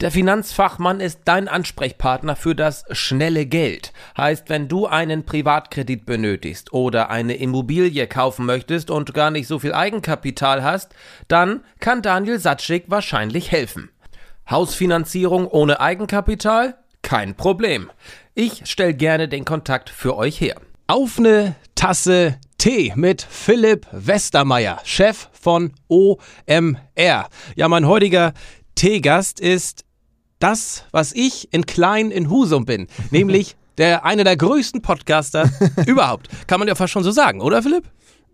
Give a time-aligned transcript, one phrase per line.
[0.00, 3.92] Der Finanzfachmann ist dein Ansprechpartner für das schnelle Geld.
[4.16, 9.58] Heißt, wenn du einen Privatkredit benötigst oder eine Immobilie kaufen möchtest und gar nicht so
[9.58, 10.94] viel Eigenkapital hast,
[11.28, 13.90] dann kann Daniel Satschik wahrscheinlich helfen.
[14.48, 16.78] Hausfinanzierung ohne Eigenkapital?
[17.02, 17.90] Kein Problem.
[18.34, 20.56] Ich stelle gerne den Kontakt für euch her.
[20.86, 27.28] Auf eine Tasse Tee mit Philipp Westermeier, Chef von OMR.
[27.54, 28.32] Ja, mein heutiger
[28.74, 29.84] Teegast ist
[30.40, 35.48] das, was ich in klein in Husum bin, nämlich der einer der größten Podcaster
[35.86, 36.28] überhaupt.
[36.48, 37.84] Kann man ja fast schon so sagen, oder Philipp?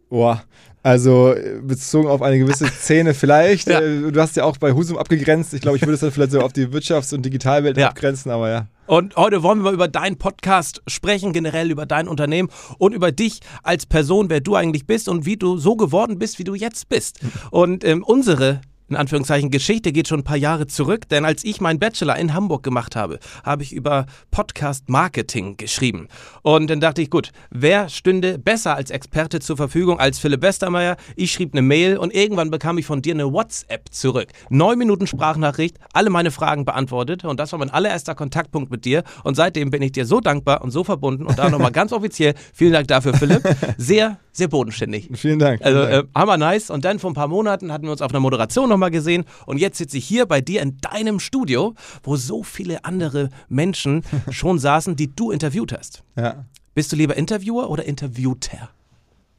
[0.09, 0.43] Boah,
[0.83, 3.69] also bezogen auf eine gewisse Szene vielleicht.
[3.69, 3.81] ja.
[3.81, 5.53] Äh, du hast ja auch bei Husum abgegrenzt.
[5.53, 7.89] Ich glaube, ich würde es dann vielleicht so auf die Wirtschafts- und Digitalwelt ja.
[7.89, 8.67] abgrenzen, aber ja.
[8.87, 13.11] Und heute wollen wir mal über deinen Podcast sprechen, generell über dein Unternehmen und über
[13.11, 16.55] dich als Person, wer du eigentlich bist und wie du so geworden bist, wie du
[16.55, 17.19] jetzt bist.
[17.51, 21.61] Und ähm, unsere in Anführungszeichen Geschichte geht schon ein paar Jahre zurück, denn als ich
[21.61, 26.09] meinen Bachelor in Hamburg gemacht habe, habe ich über Podcast Marketing geschrieben.
[26.43, 30.97] Und dann dachte ich, gut, wer stünde besser als Experte zur Verfügung als Philipp Westermeier?
[31.17, 34.29] Ich schrieb eine Mail und irgendwann bekam ich von dir eine WhatsApp zurück.
[34.51, 39.03] Neun Minuten Sprachnachricht, alle meine Fragen beantwortet und das war mein allererster Kontaktpunkt mit dir
[39.25, 42.35] und seitdem bin ich dir so dankbar und so verbunden und da nochmal ganz offiziell
[42.55, 43.43] vielen Dank dafür, Philipp.
[43.79, 45.09] Sehr, sehr bodenständig.
[45.15, 45.63] Vielen Dank.
[45.63, 46.05] Also vielen.
[46.05, 48.69] Äh, hammer nice und dann vor ein paar Monaten hatten wir uns auf einer Moderation
[48.69, 52.43] noch nochmal gesehen und jetzt sitze ich hier bei dir in deinem Studio, wo so
[52.43, 56.03] viele andere Menschen schon saßen, die du interviewt hast.
[56.17, 56.45] Ja.
[56.75, 58.71] Bist du lieber Interviewer oder Interviewter?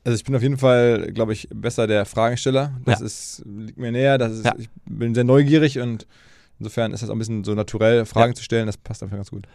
[0.03, 2.71] Also ich bin auf jeden Fall, glaube ich, besser der Fragensteller.
[2.85, 3.05] Das ja.
[3.05, 4.17] ist, liegt mir näher.
[4.17, 4.55] Das ist, ja.
[4.57, 6.07] Ich bin sehr neugierig und
[6.59, 8.35] insofern ist das auch ein bisschen so naturell, Fragen ja.
[8.35, 8.65] zu stellen.
[8.67, 9.47] Das passt einfach ganz gut.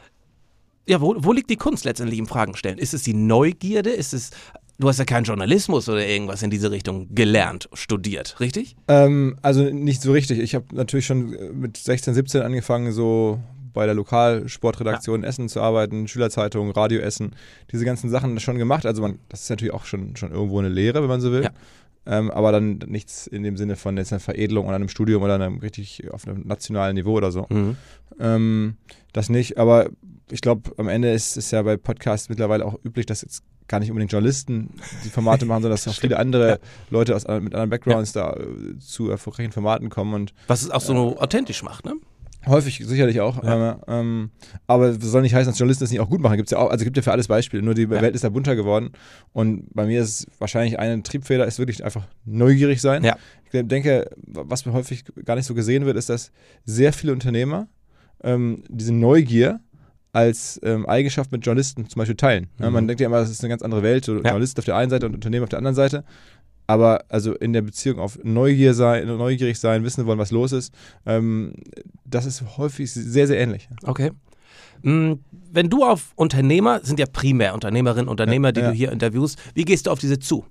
[0.86, 2.78] Ja, wo, wo liegt die Kunst letztendlich im Fragen stellen?
[2.78, 3.90] Ist es die Neugierde?
[3.90, 4.30] Ist es
[4.78, 8.76] Du hast ja keinen Journalismus oder irgendwas in diese Richtung gelernt, studiert, richtig?
[8.88, 10.40] Ähm, also nicht so richtig.
[10.40, 13.40] Ich habe natürlich schon äh, mit 16, 17 angefangen, so
[13.72, 15.28] bei der Lokalsportredaktion ja.
[15.28, 17.34] Essen zu arbeiten, Schülerzeitung, Radio Essen,
[17.70, 18.86] diese ganzen Sachen schon gemacht.
[18.86, 21.44] Also man, das ist natürlich auch schon, schon irgendwo eine Lehre, wenn man so will.
[21.44, 21.50] Ja.
[22.04, 25.36] Ähm, aber dann nichts in dem Sinne von jetzt einer Veredelung oder einem Studium oder
[25.36, 27.46] einem richtig auf einem nationalen Niveau oder so.
[27.48, 27.76] Mhm.
[28.18, 28.76] Ähm,
[29.12, 29.90] das nicht, aber
[30.30, 33.80] ich glaube, am Ende ist es ja bei Podcasts mittlerweile auch üblich, dass jetzt gar
[33.80, 34.70] nicht unbedingt Journalisten
[35.04, 38.32] die Formate machen, sondern dass auch viele andere Leute aus, mit anderen Backgrounds ja.
[38.32, 40.14] da äh, zu erfolgreichen Formaten kommen.
[40.14, 41.94] Und, Was es auch so äh, authentisch macht, ne?
[42.46, 43.42] Häufig, sicherlich auch.
[43.44, 43.78] Ja.
[43.86, 44.30] Ähm,
[44.66, 46.36] aber es soll nicht heißen, dass Journalisten das nicht auch gut machen.
[46.36, 47.62] Gibt's ja auch, also gibt ja für alles Beispiele.
[47.62, 47.90] Nur die ja.
[47.90, 48.90] Welt ist da bunter geworden.
[49.32, 53.04] Und bei mir ist wahrscheinlich ein Triebfeder, ist wirklich einfach neugierig sein.
[53.04, 53.16] Ja.
[53.52, 56.32] Ich denke, was mir häufig gar nicht so gesehen wird, ist, dass
[56.64, 57.68] sehr viele Unternehmer
[58.24, 59.60] ähm, diese Neugier
[60.12, 62.48] als ähm, Eigenschaft mit Journalisten zum Beispiel teilen.
[62.58, 62.64] Mhm.
[62.64, 64.20] Ja, man denkt ja immer, das ist eine ganz andere Welt, so ja.
[64.20, 66.04] Journalist auf der einen Seite und Unternehmen auf der anderen Seite.
[66.66, 70.72] Aber also in der Beziehung auf Neugier sein, neugierig sein, wissen wollen, was los ist,
[71.06, 71.54] ähm,
[72.04, 73.68] das ist häufig sehr, sehr ähnlich.
[73.84, 74.12] Okay.
[74.82, 75.14] Mm,
[75.50, 79.64] wenn du auf Unternehmer, sind ja primär Unternehmerinnen, Unternehmer, ja, die du hier interviewst, wie
[79.64, 80.44] gehst du auf diese zu?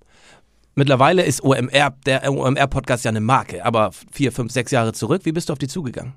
[0.76, 5.32] Mittlerweile ist OMR, der OMR-Podcast ja eine Marke, aber vier, fünf, sechs Jahre zurück, wie
[5.32, 6.14] bist du auf die zugegangen?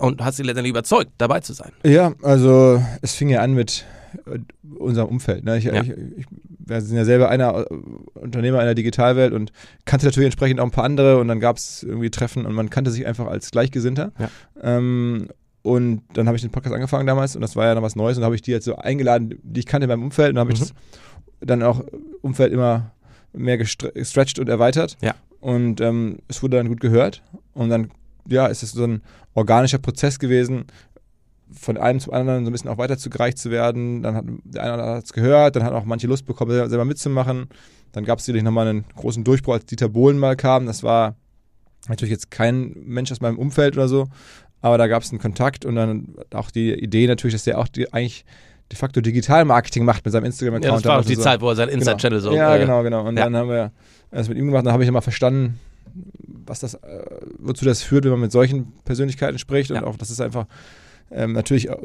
[0.00, 1.72] Und hast sie letztendlich überzeugt, dabei zu sein.
[1.84, 3.84] Ja, also es fing ja an mit
[4.26, 4.38] äh,
[4.78, 5.44] unserem Umfeld.
[5.44, 5.58] Ne?
[5.58, 5.80] Ich, ja.
[5.82, 6.26] ich, ich,
[6.58, 7.74] wir sind ja selber einer äh,
[8.14, 9.52] Unternehmer einer Digitalwelt und
[9.84, 12.70] kannte natürlich entsprechend auch ein paar andere und dann gab es irgendwie Treffen und man
[12.70, 14.12] kannte sich einfach als Gleichgesinnter.
[14.18, 14.30] Ja.
[14.62, 15.28] Ähm,
[15.62, 18.18] und dann habe ich den Podcast angefangen damals und das war ja noch was Neues
[18.18, 20.48] und habe ich die jetzt so eingeladen, die ich kannte in meinem Umfeld und habe
[20.48, 20.54] mhm.
[20.54, 20.74] ich das
[21.40, 21.84] dann auch
[22.20, 22.92] Umfeld immer
[23.32, 24.96] mehr gestretched und erweitert.
[25.00, 25.14] Ja.
[25.40, 27.22] Und ähm, es wurde dann gut gehört
[27.54, 27.90] und dann
[28.28, 29.02] ja, ist es so ein
[29.34, 30.66] organischer Prozess gewesen,
[31.52, 34.02] von einem zum anderen so ein bisschen auch weiterzugereicht zu werden.
[34.02, 36.84] Dann hat der eine oder andere es gehört, dann hat auch manche Lust bekommen, selber
[36.84, 37.48] mitzumachen.
[37.92, 40.66] Dann gab es natürlich nochmal einen großen Durchbruch, als Dieter Bohlen mal kam.
[40.66, 41.14] Das war
[41.88, 44.08] natürlich jetzt kein Mensch aus meinem Umfeld oder so,
[44.60, 47.68] aber da gab es einen Kontakt und dann auch die Idee natürlich, dass der auch
[47.68, 48.24] die, eigentlich
[48.70, 50.64] de facto Digital-Marketing macht mit seinem Instagram-Account.
[50.64, 51.22] Ja, das war auch die so.
[51.22, 51.80] Zeit, wo er sein genau.
[51.80, 52.30] Inside-Channel genau.
[52.30, 52.36] so.
[52.36, 53.06] Ja, äh, genau, genau.
[53.06, 53.24] Und ja.
[53.24, 53.72] dann haben wir
[54.10, 55.58] es mit ihm gemacht, dann habe ich immer verstanden,
[56.24, 57.04] was das, äh,
[57.38, 59.78] wozu das führt, wenn man mit solchen Persönlichkeiten spricht ja.
[59.78, 60.46] und auch, dass es einfach
[61.14, 61.76] ähm, natürlich äh,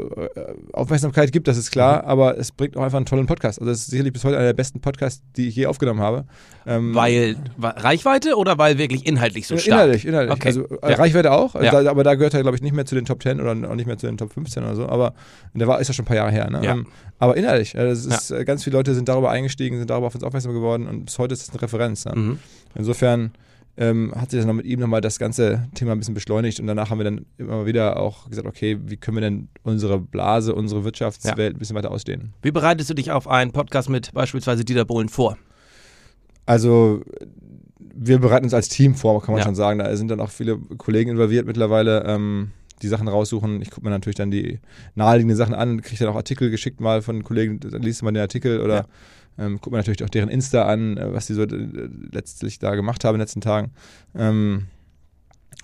[0.74, 2.10] Aufmerksamkeit gibt, das ist klar, mhm.
[2.10, 3.60] aber es bringt auch einfach einen tollen Podcast.
[3.60, 6.26] Also es ist sicherlich bis heute einer der besten Podcasts, die ich je aufgenommen habe.
[6.66, 9.74] Ähm, weil Reichweite oder weil wirklich inhaltlich so stark?
[9.74, 10.38] Inhaltlich, inhaltlich.
[10.38, 10.48] Okay.
[10.48, 10.98] Also äh, ja.
[10.98, 11.84] Reichweite auch, ja.
[11.84, 13.76] da, aber da gehört er, glaube ich, nicht mehr zu den Top 10 oder auch
[13.76, 15.14] nicht mehr zu den Top 15 oder so, aber
[15.54, 16.50] der war, ist ja schon ein paar Jahre her.
[16.50, 16.62] Ne?
[16.64, 16.72] Ja.
[16.72, 16.88] Ähm,
[17.20, 20.24] aber inhaltlich, also ist, äh, ganz viele Leute sind darüber eingestiegen, sind darüber auf uns
[20.24, 22.06] aufmerksam geworden und bis heute ist es eine Referenz.
[22.06, 22.14] Ne?
[22.16, 22.40] Mhm.
[22.76, 23.32] Insofern
[23.78, 26.68] ähm, hat sich das noch mit ihm nochmal das ganze Thema ein bisschen beschleunigt und
[26.68, 30.56] danach haben wir dann immer wieder auch gesagt, okay, wie können wir denn unsere Blase,
[30.56, 32.34] unsere Wirtschaftswelt ein bisschen weiter ausdehnen.
[32.42, 35.38] Wie bereitest du dich auf einen Podcast mit beispielsweise Dieter Bohlen vor?
[36.46, 37.02] Also
[37.80, 39.46] wir bereiten uns als Team vor, kann man Ja.
[39.46, 39.80] schon sagen.
[39.80, 42.52] Da sind dann auch viele Kollegen involviert mittlerweile, ähm,
[42.82, 43.62] die Sachen raussuchen.
[43.62, 44.60] Ich gucke mir natürlich dann die
[44.96, 48.22] naheliegenden Sachen an, kriege dann auch Artikel geschickt mal von Kollegen, dann liest man den
[48.22, 48.86] Artikel oder
[49.38, 52.76] ähm, guckt mir natürlich auch deren Insta an, äh, was die so äh, letztlich da
[52.76, 53.72] gemacht haben in den letzten Tagen.
[54.16, 54.68] Ähm,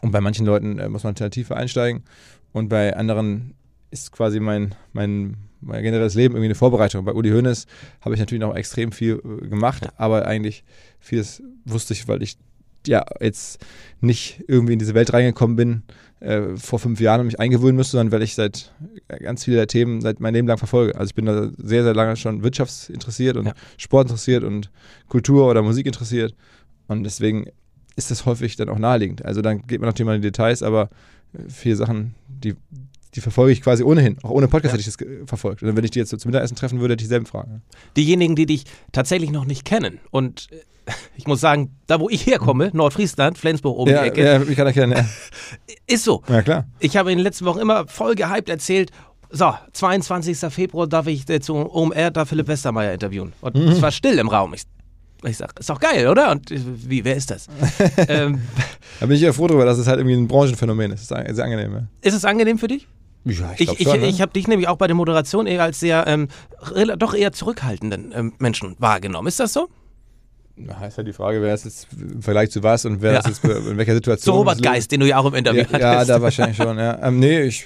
[0.02, 2.04] und bei manchen Leuten äh, muss man tiefer einsteigen
[2.52, 3.56] und bei anderen
[3.92, 7.06] ist quasi mein, mein, mein generelles Leben irgendwie eine Vorbereitung.
[7.06, 7.68] Bei Uli Hoeneß
[8.02, 10.64] habe ich natürlich noch extrem viel äh, gemacht, aber eigentlich
[11.00, 12.38] vieles wusste ich, weil ich
[12.86, 13.66] ja jetzt
[14.02, 15.84] nicht irgendwie in diese Welt reingekommen bin
[16.24, 18.74] äh, vor fünf Jahren und mich eingewöhnen musste, sondern weil ich seit
[19.10, 20.96] äh, ganz viele der Themen seit mein Leben lang verfolge.
[20.96, 23.54] Also ich bin da sehr, sehr lange schon wirtschaftsinteressiert und Ja.
[23.78, 24.72] Sport interessiert und
[25.10, 26.34] Kultur oder Musik interessiert
[26.88, 27.48] und deswegen
[27.96, 29.24] ist das häufig dann auch naheliegend.
[29.25, 30.90] Also dann geht man natürlich mal in die Details, aber
[31.34, 32.56] äh, viele Sachen, die,
[33.15, 34.18] die verfolge ich quasi ohnehin.
[34.24, 34.80] Auch ohne Podcast Ja.
[34.80, 35.63] hätte ich das verfolgt.
[35.63, 37.62] Und wenn ich die jetzt so zum Mittagessen treffen würde, hätte ich dieselben Fragen.
[37.98, 40.57] Diejenigen, die dich tatsächlich noch nicht kennen und äh,
[41.15, 44.56] ich muss sagen, da wo ich herkomme, Nordfriesland, Flensburg oben Ja, die Ecke, ja, ich
[44.57, 44.92] kann erkennen.
[44.98, 45.06] Ja.
[45.88, 46.21] ist so.
[46.27, 46.65] ja, klar.
[46.80, 48.92] Ich habe in den letzten Wochen immer voll gehypt erzählt,
[49.36, 50.38] so, 22.
[50.54, 53.33] Februar darf ich äh, zu OMR da Philipp Westermeier interviewen.
[53.42, 54.54] Und es war still im Raum.
[54.54, 54.63] Ich,
[55.24, 56.30] ich sag, ist doch geil, oder?
[56.31, 57.48] Und äh, wie, wer ist das?
[58.09, 58.42] ähm,
[59.00, 61.01] Da bin ich ja froh drüber, dass es halt irgendwie ein Branchenphänomen ist.
[61.01, 61.74] Ist sehr angenehm.
[61.74, 62.88] Ja, ist es angenehm für dich?
[63.25, 66.28] Ja Ich, ich, ich habe dich nämlich auch bei der Moderation eher als sehr, ähm,
[66.98, 69.28] doch eher zurückhaltenden ähm, Menschen wahrgenommen.
[69.28, 69.68] Ist das so?
[70.56, 73.20] Na, ist halt die Frage, wer ist jetzt im Vergleich zu was und wer Ja.
[73.20, 74.34] ist jetzt in welcher Situation.
[74.36, 74.62] So Robert.
[74.62, 76.10] Geist, den du ja auch im Interview Ja, ja hattest.
[76.10, 76.78] da wahrscheinlich schon.
[76.78, 77.00] Ja.
[77.08, 77.66] Ähm, nee, ich,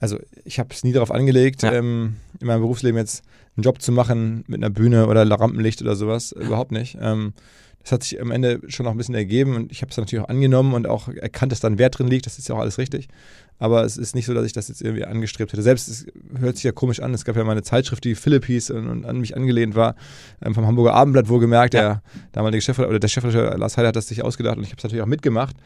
[0.00, 1.72] also ich habe es nie darauf angelegt, Ja.
[1.72, 3.22] ähm, in meinem Berufsleben jetzt
[3.56, 6.32] einen Job zu machen mit einer Bühne oder Rampenlicht oder sowas.
[6.32, 6.96] Überhaupt nicht.
[7.00, 7.34] Ähm,
[7.82, 10.24] das hat sich am Ende schon noch ein bisschen ergeben und ich habe es natürlich
[10.24, 12.26] auch angenommen und auch erkannt, dass da ein Wert drin liegt.
[12.26, 13.08] Das ist ja auch alles richtig.
[13.58, 15.62] Aber es ist nicht so, dass ich das jetzt irgendwie angestrebt hätte.
[15.62, 16.06] Selbst, es
[16.38, 18.88] hört sich ja komisch an, es gab ja mal eine Zeitschrift, die Philipp hieß und,
[18.88, 19.94] und an mich angelehnt war,
[20.42, 21.74] ähm, vom Hamburger Abendblatt wohlgemerkt.
[21.74, 21.80] Ja.
[21.80, 24.78] Der damalige Chefredakteur, oder der Chefredakteur Lars Heider hat das sich ausgedacht und ich habe
[24.78, 25.56] es natürlich auch mitgemacht.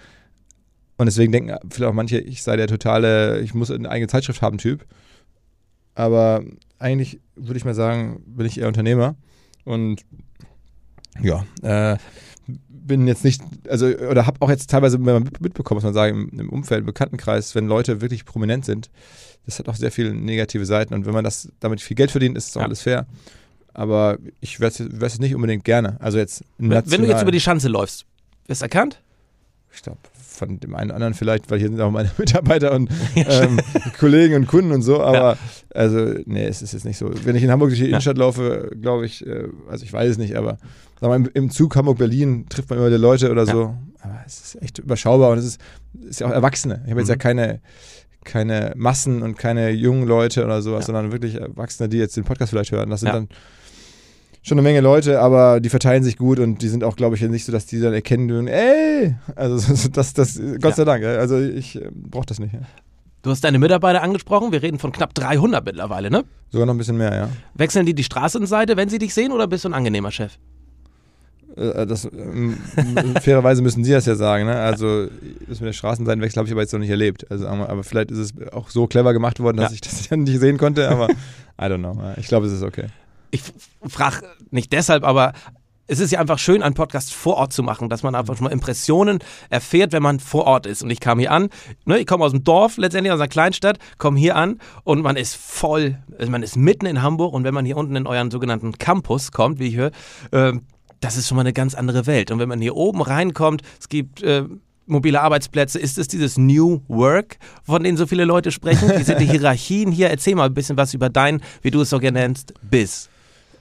[0.98, 4.42] Und deswegen denken vielleicht auch manche, ich sei der totale, ich muss eine eigene Zeitschrift
[4.42, 4.84] haben Typ.
[5.94, 6.44] Aber
[6.78, 9.16] eigentlich würde ich mal sagen, bin ich eher Unternehmer.
[9.64, 10.02] Und
[11.20, 11.96] ja, äh,
[12.90, 16.40] bin jetzt nicht, also, oder habe auch jetzt teilweise mit- mitbekommen, muss man sagen, im,
[16.40, 18.90] im Umfeld, im Bekanntenkreis, wenn Leute wirklich prominent sind,
[19.46, 20.92] das hat auch sehr viele negative Seiten.
[20.92, 22.66] Und wenn man das damit viel Geld verdient, ist es auch Ja.
[22.66, 23.06] alles fair.
[23.72, 24.70] Aber ich wäre
[25.06, 25.96] es nicht unbedingt gerne.
[26.00, 28.04] Also jetzt Wenn, wenn du jetzt über die Schanze läufst,
[28.46, 29.00] wirst du erkannt?
[29.72, 29.98] Ich glaube,
[30.40, 33.60] von dem einen oder anderen vielleicht, weil hier sind auch meine Mitarbeiter und ähm,
[33.98, 35.36] Kollegen und Kunden und so, aber
[35.72, 37.10] also, nee, es ist jetzt nicht so.
[37.24, 40.18] Wenn ich in Hamburg durch die Innenstadt laufe, glaube ich, äh, also ich weiß es
[40.18, 40.58] nicht, aber
[41.00, 43.52] mal, im, im Zug Hamburg-Berlin trifft man immer die Leute oder Ja.
[43.52, 43.74] so.
[44.02, 45.60] Aber es ist echt überschaubar und es ist,
[46.08, 46.80] ist ja auch Erwachsene.
[46.84, 47.12] Ich habe jetzt Mhm.
[47.12, 47.60] ja keine,
[48.24, 50.86] keine Massen und keine jungen Leute oder sowas, Ja.
[50.86, 52.90] sondern wirklich Erwachsene, die jetzt den Podcast vielleicht hören.
[52.90, 53.14] Das sind Ja.
[53.14, 53.28] dann
[54.42, 57.22] schon eine Menge Leute, aber die verteilen sich gut und die sind auch, glaube ich,
[57.22, 60.72] nicht so, dass die dann erkennen würden, ey, also das, das, Gott Ja.
[60.72, 61.10] sei Dank, ja.
[61.16, 62.54] also ich äh, brauche das nicht.
[62.54, 62.60] Ja.
[63.22, 64.50] Du hast deine Mitarbeiter angesprochen.
[64.50, 66.24] Wir reden von knapp 300 mittlerweile, ne?
[66.48, 67.28] Sogar noch ein bisschen mehr, ja.
[67.54, 70.38] Wechseln die die Straßenseite, wenn sie dich sehen, oder bist du ein angenehmer Chef?
[71.56, 72.56] Äh, Das, ähm,
[73.20, 74.56] fairerweise müssen Sie das ja sagen, ne?
[74.58, 75.08] Also
[75.48, 77.30] das mit der Straßenseitenwechsel habe ich aber jetzt noch nicht erlebt.
[77.30, 79.74] Also, aber vielleicht ist es auch so clever gemacht worden, dass Ja.
[79.74, 81.94] ich das dann nicht sehen konnte, aber I don't know.
[82.02, 82.86] Ja, Ich glaube, es ist okay.
[83.30, 83.42] Ich
[83.88, 85.32] frage nicht deshalb, aber
[85.90, 88.44] es ist ja einfach schön, einen Podcast vor Ort zu machen, dass man einfach schon
[88.44, 89.18] mal Impressionen
[89.48, 90.84] erfährt, wenn man vor Ort ist.
[90.84, 91.48] Und ich kam hier an,
[91.84, 95.16] ne, ich komme aus dem Dorf, letztendlich aus einer Kleinstadt, komme hier an und man
[95.16, 98.30] ist voll, also man ist mitten in Hamburg und wenn man hier unten in euren
[98.30, 99.90] sogenannten Campus kommt, wie ich höre,
[100.30, 100.62] ähm,
[101.00, 102.30] das ist schon mal eine ganz andere Welt.
[102.30, 104.44] Und wenn man hier oben reinkommt, es gibt äh,
[104.86, 108.92] mobile Arbeitsplätze, ist es dieses New Work, von dem so viele Leute sprechen?
[108.96, 110.08] Wie sind die Hierarchien hier?
[110.10, 113.09] Erzähl mal ein bisschen was über dein, wie du es so gerne nennst, Biss.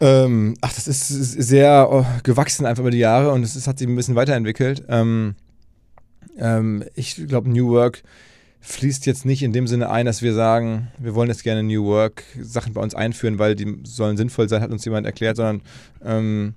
[0.02, 3.88] Ähm, ach, das ist sehr oh, gewachsen einfach über die Jahre und es hat sich
[3.88, 4.84] ein bisschen weiterentwickelt.
[4.88, 5.36] Ähm,
[6.38, 8.04] ähm, ich glaube, New Work
[8.62, 11.86] fließt jetzt nicht in dem Sinne ein, dass wir sagen, wir wollen jetzt gerne New
[11.86, 15.62] Work Sachen bei uns einführen, weil die sollen sinnvoll sein, hat uns jemand erklärt, sondern
[16.04, 16.56] ähm,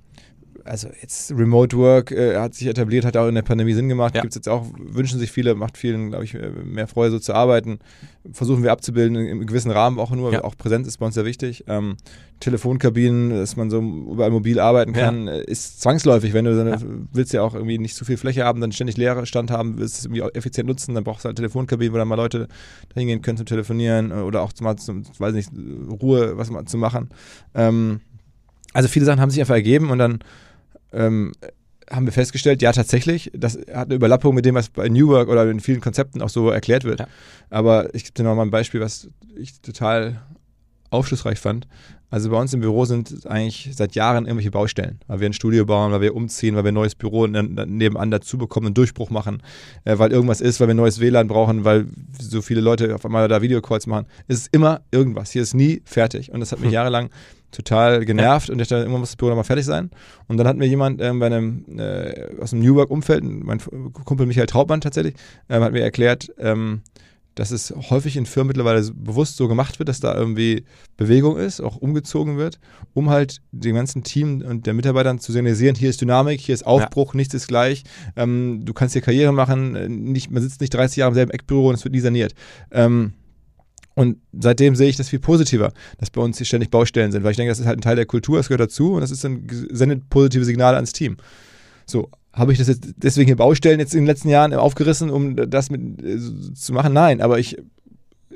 [0.64, 4.14] also jetzt Remote Work äh, hat sich etabliert, hat auch in der Pandemie Sinn gemacht.
[4.14, 4.20] Ja.
[4.22, 7.34] Gibt es jetzt auch, wünschen sich viele, macht vielen, glaube ich, mehr Freude, so zu
[7.34, 7.78] arbeiten.
[8.32, 10.32] Versuchen wir abzubilden, im gewissen Rahmen auch nur.
[10.32, 10.44] Ja.
[10.44, 11.64] Auch Präsenz ist bei uns sehr wichtig.
[11.66, 11.96] Ähm,
[12.40, 16.32] Telefonkabinen, dass man so überall mobil arbeiten kann, äh, ist zwangsläufig.
[16.32, 16.78] Wenn du eine, Ja.
[17.12, 19.98] willst ja auch irgendwie nicht zu viel Fläche haben, dann ständig leere Stand haben, willst
[19.98, 22.48] es irgendwie auch effizient nutzen, dann brauchst du halt Telefonkabinen, wo dann mal Leute
[22.88, 25.50] da hingehen können zum Telefonieren äh, oder auch zum, zum weiß nicht,
[26.00, 27.10] Ruhe was mal zu machen.
[27.54, 28.00] Ähm,
[28.72, 30.20] also viele Sachen haben sich einfach ergeben und dann
[30.92, 31.32] ähm,
[31.90, 35.28] haben wir festgestellt, ja, tatsächlich, das hat eine Überlappung mit dem, was bei New Work
[35.28, 37.00] oder in vielen Konzepten auch so erklärt wird.
[37.00, 37.08] Ja.
[37.50, 40.22] Aber ich gebe dir nochmal ein Beispiel, was ich total
[40.90, 41.66] aufschlussreich fand.
[42.12, 45.64] Also bei uns im Büro sind eigentlich seit Jahren irgendwelche Baustellen, weil wir ein Studio
[45.64, 49.42] bauen, weil wir umziehen, weil wir ein neues Büro nebenan dazu bekommen, einen Durchbruch machen,
[49.86, 51.86] äh, weil irgendwas ist, weil wir ein neues WLAN brauchen, weil
[52.20, 54.04] so viele Leute auf einmal da Videocalls machen.
[54.28, 55.30] Es ist immer irgendwas.
[55.30, 56.30] Hier ist nie fertig.
[56.30, 56.74] Und das hat mich hm.
[56.74, 57.08] jahrelang
[57.50, 58.52] total genervt ja.
[58.52, 59.90] und ich dachte, irgendwann muss das Büro nochmal fertig sein.
[60.28, 63.58] Und dann hat mir jemand ähm, bei einem, äh, aus dem New Work-Umfeld, mein
[64.04, 65.14] Kumpel Michael Trautmann tatsächlich,
[65.48, 66.82] ähm, hat mir erklärt, ähm,
[67.34, 70.64] dass es häufig in Firmen mittlerweile bewusst so gemacht wird, dass da irgendwie
[70.96, 72.58] Bewegung ist, auch umgezogen wird,
[72.94, 76.66] um halt dem ganzen Team und der Mitarbeitern zu signalisieren, hier ist Dynamik, hier ist
[76.66, 77.18] Aufbruch, ja.
[77.18, 77.84] nichts ist gleich,
[78.16, 81.30] ähm, du kannst hier Karriere machen, äh, nicht, man sitzt nicht 30 Jahre im selben
[81.30, 82.34] Eckbüro und es wird nie saniert.
[82.70, 83.14] Ähm,
[83.94, 87.32] und seitdem sehe ich das viel positiver, dass bei uns hier ständig Baustellen sind, weil
[87.32, 89.24] ich denke, das ist halt ein Teil der Kultur, das gehört dazu und das ist
[89.24, 91.18] ein sendet positive Signale ans Team.
[91.86, 95.36] So, habe ich das jetzt deswegen hier Baustellen jetzt in den letzten Jahren aufgerissen, um
[95.36, 96.18] das mit äh,
[96.54, 96.92] zu machen?
[96.92, 97.56] Nein, aber ich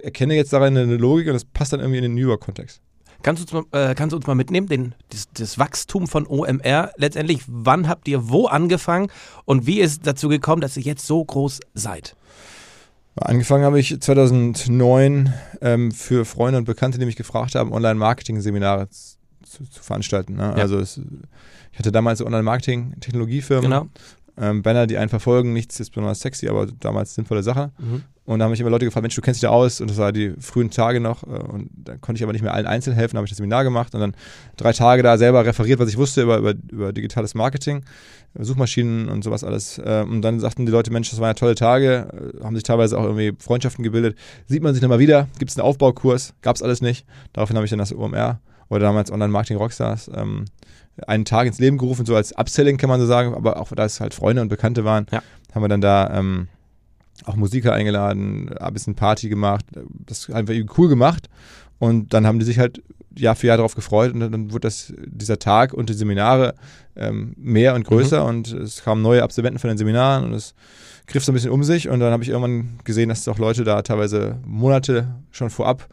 [0.03, 2.81] erkenne jetzt darin eine Logik und das passt dann irgendwie in den New York-Kontext.
[3.23, 6.27] Kannst du, uns mal, äh, kannst du uns mal mitnehmen, den, das, das, Wachstum von
[6.27, 7.41] OMR letztendlich?
[7.47, 9.09] Wann habt ihr wo angefangen
[9.45, 12.15] und wie ist es dazu gekommen, dass ihr jetzt so groß seid?
[13.17, 18.89] Angefangen habe ich 2009 ähm, für Freunde und Bekannte, die mich gefragt haben, Online-Marketing-Seminare
[19.47, 20.37] zu, zu, veranstalten.
[20.37, 20.55] Ne?
[20.57, 20.63] Ja.
[20.63, 21.01] Also es,
[21.73, 23.71] ich hatte damals Online-Marketing-Technologiefirmen.
[23.71, 23.89] Genau.
[24.39, 27.71] Ähm, Banner, die einen verfolgen, nichts ist besonders sexy, aber damals sinnvolle Sache.
[27.79, 28.03] Mhm.
[28.27, 29.81] Und da haben mich immer Leute gefragt, Mensch, du kennst dich da aus.
[29.81, 31.23] Und das war die frühen Tage noch.
[31.23, 33.15] Äh, und da konnte ich aber nicht mehr allen einzeln helfen.
[33.15, 34.15] Da habe ich das Seminar gemacht und dann
[34.57, 37.85] drei Tage da selber referiert, was ich wusste über, über, über digitales Marketing,
[38.39, 39.79] Suchmaschinen und sowas alles.
[39.79, 42.35] Äh, und dann sagten die Leute, Mensch, das waren ja tolle Tage.
[42.41, 44.19] Äh, haben sich teilweise auch irgendwie Freundschaften gebildet.
[44.47, 45.29] Sieht man sich nochmal wieder?
[45.39, 46.35] Gibt es einen Aufbaukurs?
[46.43, 47.07] Gab es alles nicht.
[47.33, 50.47] Daraufhin habe ich dann das OMR oder damals Online-Marketing Rockstars ähm,
[51.07, 53.85] einen Tag ins Leben gerufen, so als Upselling kann man so sagen, aber auch da
[53.85, 55.23] es halt Freunde und Bekannte waren, ja.
[55.55, 56.49] haben wir dann da ähm,
[57.25, 59.65] auch Musiker eingeladen, ein bisschen Party gemacht,
[60.07, 61.29] das einfach cool gemacht
[61.79, 62.83] und dann haben die sich halt
[63.19, 66.55] Jahr für Jahr darauf gefreut und dann wurde das, dieser Tag und die Seminare
[66.97, 68.29] ähm, mehr und größer mhm.
[68.29, 70.55] und es kamen neue Absolventen von den Seminaren und es
[71.07, 73.65] griff so ein bisschen um sich und dann habe ich irgendwann gesehen, dass auch Leute
[73.65, 75.89] da teilweise Monate schon vorab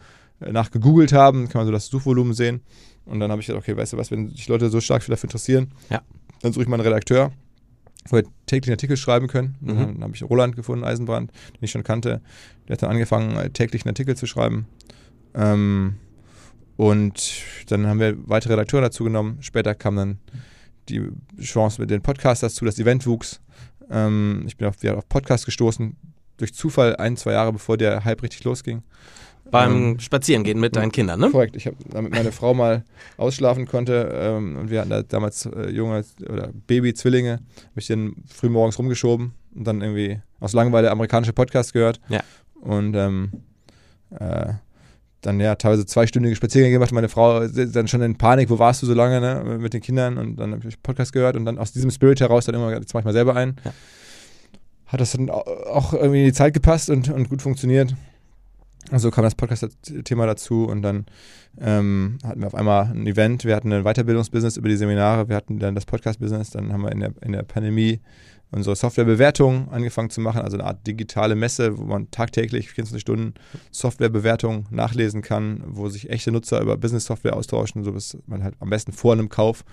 [0.52, 2.62] nach gegoogelt haben, kann man so das Suchvolumen sehen
[3.06, 5.28] und dann habe ich gedacht, okay, weißt du was, wenn sich Leute so stark dafür
[5.28, 6.02] interessieren, ja.
[6.42, 7.32] dann suche ich mal einen Redakteur,
[8.08, 9.56] wo wir täglich einen Artikel schreiben können.
[9.62, 9.78] Mhm.
[9.78, 12.22] Dann habe ich Roland gefunden, Eisenbrand, den ich schon kannte.
[12.68, 14.68] Der hat dann angefangen, täglich einen Artikel zu schreiben.
[15.34, 15.96] Ähm,
[16.76, 19.38] und dann haben wir weitere Redakteure dazu genommen.
[19.42, 20.18] Später kam dann
[20.90, 21.02] die
[21.42, 23.42] Chance mit den Podcasts dazu, das Event wuchs.
[23.90, 25.96] Ähm, ich bin auf, auf Podcast gestoßen,
[26.38, 28.82] durch Zufall ein, zwei Jahre bevor der Hype richtig losging
[29.52, 31.30] beim ähm, Spazierengehen mit deinen Kindern, ne?
[31.30, 31.56] Korrekt.
[31.56, 32.84] Ich habe, damit meine Frau mal
[33.18, 38.16] ausschlafen konnte ähm, und wir hatten da damals äh, junge oder Baby-Zwillinge, habe ich dann
[38.34, 42.00] früh morgens rumgeschoben und dann irgendwie aus Langeweile amerikanische Podcasts gehört.
[42.10, 42.22] Ja.
[42.62, 43.32] Und ähm,
[44.20, 44.54] äh,
[45.22, 46.92] dann ja teilweise zweistündige Spaziergänge gemacht.
[46.92, 50.18] Meine Frau dann schon in Panik, wo warst du so lange ne, mit den Kindern?
[50.18, 52.94] Und dann habe ich Podcast gehört und dann aus diesem Spirit heraus dann immer, jetzt
[52.94, 53.56] mach ich mal selber ein.
[53.64, 53.74] Ja.
[54.88, 57.96] Hat das dann auch irgendwie in die Zeit gepasst und, und gut funktioniert.
[58.92, 61.06] Also kam das Podcast-Thema dazu und dann
[61.60, 65.36] ähm, hatten wir auf einmal ein Event, wir hatten ein Weiterbildungsbusiness über die Seminare, wir
[65.36, 68.02] hatten dann das Podcast-Business, dann haben wir in der, in der Pandemie
[68.52, 73.34] unsere Softwarebewertung angefangen zu machen, also eine Art digitale Messe, wo man tagtäglich 24 Stunden
[73.72, 78.70] Softwarebewertung nachlesen kann, wo sich echte Nutzer über Business-Software austauschen, so dass man halt am
[78.70, 79.66] besten vor einem Kauf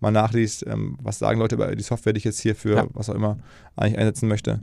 [0.00, 2.86] mal nachliest, ähm, was sagen Leute über die Software, die ich jetzt hier für ja.
[2.92, 3.38] was auch immer
[3.74, 4.60] eigentlich einsetzen möchte.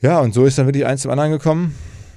[0.00, 1.74] Ja, und so ist dann wirklich eins zum anderen gekommen.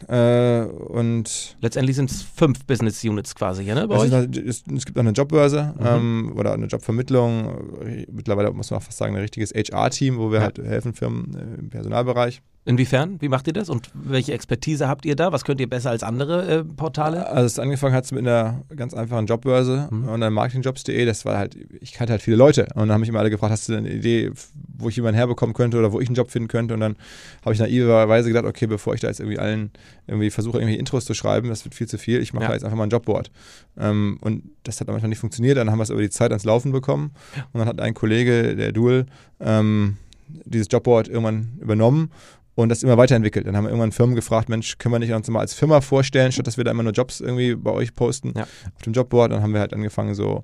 [0.07, 3.87] Äh, und Letztendlich sind es fünf Business Units quasi, ja, ne?
[3.87, 5.85] Bei es, halt, es, es, gibt auch eine Jobbörse mhm.
[5.85, 8.05] ähm, oder eine Jobvermittlung.
[8.11, 10.45] Mittlerweile muss man auch fast sagen, ein richtiges HR-Team, wo wir ja.
[10.45, 12.41] halt helfen Firmen äh, im Personalbereich.
[12.67, 13.21] Inwiefern?
[13.21, 13.69] Wie macht ihr das?
[13.69, 15.31] Und welche Expertise habt ihr da?
[15.31, 17.25] Was könnt ihr besser als andere äh, Portale?
[17.25, 20.09] Also es angefangen hat es mit einer ganz einfachen Jobbörse mhm.
[20.09, 21.05] und dann marketingjobs.de.
[21.05, 22.63] Das war halt, ich kannte halt viele Leute.
[22.75, 24.31] Und dann haben mich immer alle gefragt, hast du eine Idee,
[24.77, 26.73] wo ich jemanden herbekommen könnte oder wo ich einen Job finden könnte?
[26.73, 26.97] Und dann
[27.45, 29.71] habe ich naiverweise gedacht, okay, bevor ich da jetzt irgendwie allen
[30.05, 32.21] irgendwie versuche, irgendwie Intros zu schreiben, das wird viel zu viel.
[32.21, 32.47] Ich mache ja.
[32.49, 33.31] da jetzt einfach mal ein Jobboard.
[33.77, 35.55] Ähm, und das hat manchmal nicht funktioniert.
[35.55, 37.11] Dann haben wir es über die Zeit ans Laufen bekommen.
[37.37, 37.47] Ja.
[37.53, 39.05] Und dann hat ein Kollege, der Dual,
[39.39, 39.95] ähm,
[40.27, 42.11] dieses Jobboard irgendwann übernommen
[42.57, 43.45] und das immer weiterentwickelt.
[43.45, 46.31] Dann haben wir irgendwann Firmen gefragt, Mensch, können wir nicht uns mal als Firma vorstellen,
[46.31, 48.43] statt dass wir da immer nur Jobs irgendwie bei euch posten ja.
[48.43, 49.31] auf dem Jobboard.
[49.31, 50.43] Dann haben wir halt angefangen, so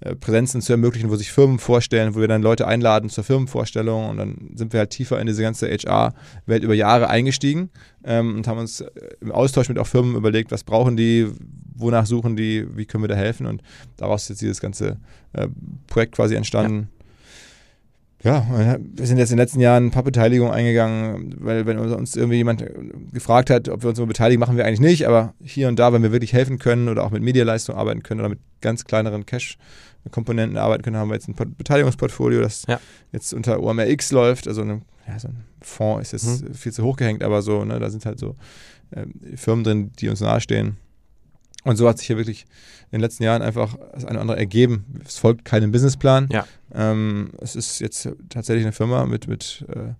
[0.00, 4.10] äh, Präsenzen zu ermöglichen, wo sich Firmen vorstellen, wo wir dann Leute einladen zur Firmenvorstellung
[4.10, 7.70] und dann sind wir halt tiefer in diese ganze HR-Welt über Jahre eingestiegen
[8.04, 8.90] ähm, und haben uns äh,
[9.22, 11.28] im Austausch mit auch Firmen überlegt, was brauchen die,
[11.74, 13.62] wonach suchen die, wie können wir da helfen und
[13.96, 14.98] daraus ist jetzt dieses ganze
[15.32, 15.48] äh,
[15.86, 16.88] Projekt quasi entstanden.
[16.90, 16.93] Ja
[18.24, 18.46] Ja,
[18.80, 22.38] wir sind jetzt in den letzten Jahren ein paar Beteiligungen eingegangen, weil wenn uns irgendwie
[22.38, 22.64] jemand
[23.12, 25.92] gefragt hat, ob wir uns so beteiligen, machen wir eigentlich nicht, aber hier und da,
[25.92, 29.26] wenn wir wirklich helfen können oder auch mit Medialeistung arbeiten können oder mit ganz kleineren
[29.26, 32.80] Cash-Komponenten arbeiten können, haben wir jetzt ein Beteiligungsportfolio, das ja.
[33.12, 36.54] jetzt unter OMRX läuft, also eine, ja, so ein Fonds ist jetzt mhm.
[36.54, 38.36] viel zu hoch gehängt, aber so, ne, da sind halt so
[38.92, 39.04] äh,
[39.36, 40.78] Firmen drin, die uns nahestehen.
[41.64, 42.42] Und so hat sich hier wirklich
[42.90, 44.84] in den letzten Jahren einfach das eine oder andere ergeben.
[45.04, 46.28] Es folgt keinem Businessplan.
[46.30, 46.46] Ja.
[46.74, 49.94] Ähm, es ist jetzt tatsächlich eine Firma mit, mit äh,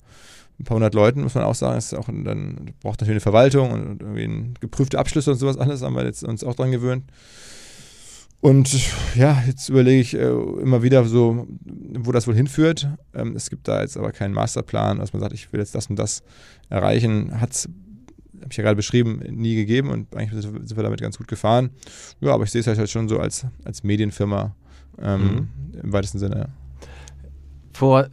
[0.60, 1.78] ein paar hundert Leuten, muss man auch sagen.
[1.78, 5.82] Es ist auch dann braucht natürlich eine Verwaltung und irgendwie geprüfte Abschlüsse und sowas alles,
[5.82, 7.04] haben wir jetzt uns auch dran gewöhnt.
[8.40, 8.78] Und
[9.14, 11.48] ja, jetzt überlege ich äh, immer wieder so,
[11.98, 12.88] wo das wohl hinführt.
[13.14, 15.86] Ähm, es gibt da jetzt aber keinen Masterplan, dass man sagt, ich will jetzt das
[15.86, 16.22] und das
[16.68, 17.40] erreichen.
[17.40, 17.70] Hat es
[18.44, 21.70] habe ich ja gerade beschrieben, nie gegeben und eigentlich sind wir damit ganz gut gefahren.
[22.20, 24.54] Ja, aber ich sehe es halt schon so als, als Medienfirma
[25.00, 25.48] ähm, mhm.
[25.82, 26.50] im weitesten Sinne.
[27.72, 28.08] Vor,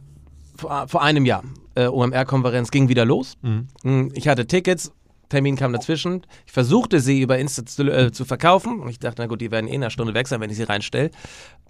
[0.56, 3.36] vor, vor einem Jahr, äh, OMR-Konferenz ging wieder los.
[3.42, 3.68] Mhm.
[3.82, 4.90] Hm, ich hatte Tickets,
[5.28, 6.22] Termin kam dazwischen.
[6.46, 9.50] Ich versuchte sie über Insta zu, äh, zu, verkaufen und ich dachte, na gut, die
[9.50, 11.10] werden eh in einer Stunde weg sein, wenn ich sie reinstelle.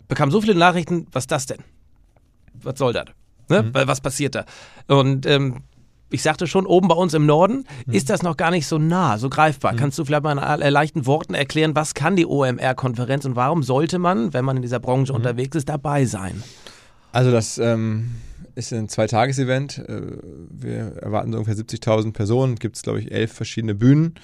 [0.07, 1.59] Bekam so viele Nachrichten, was das denn?
[2.55, 3.07] Was soll das?
[3.49, 3.63] Ne?
[3.65, 3.71] Mhm.
[3.73, 4.45] Was passiert da?
[4.87, 5.63] Und ähm,
[6.13, 7.95] ich sagte schon, oben bei uns im Norden mhm.
[7.95, 9.73] ist das noch gar nicht so nah, so greifbar.
[9.73, 9.77] Mhm.
[9.77, 13.99] Kannst du vielleicht mal in leichten Worten erklären, was kann die OMR-Konferenz und warum sollte
[13.99, 15.19] man, wenn man in dieser Branche mhm.
[15.19, 16.43] unterwegs ist, dabei sein?
[17.13, 18.11] Also das ähm,
[18.55, 19.79] ist ein Zweitages-Event.
[19.79, 20.03] Äh,
[20.51, 22.57] wir erwarten so ungefähr 70.000 Personen.
[22.57, 24.15] Gibt es, glaube ich, elf verschiedene Bühnen.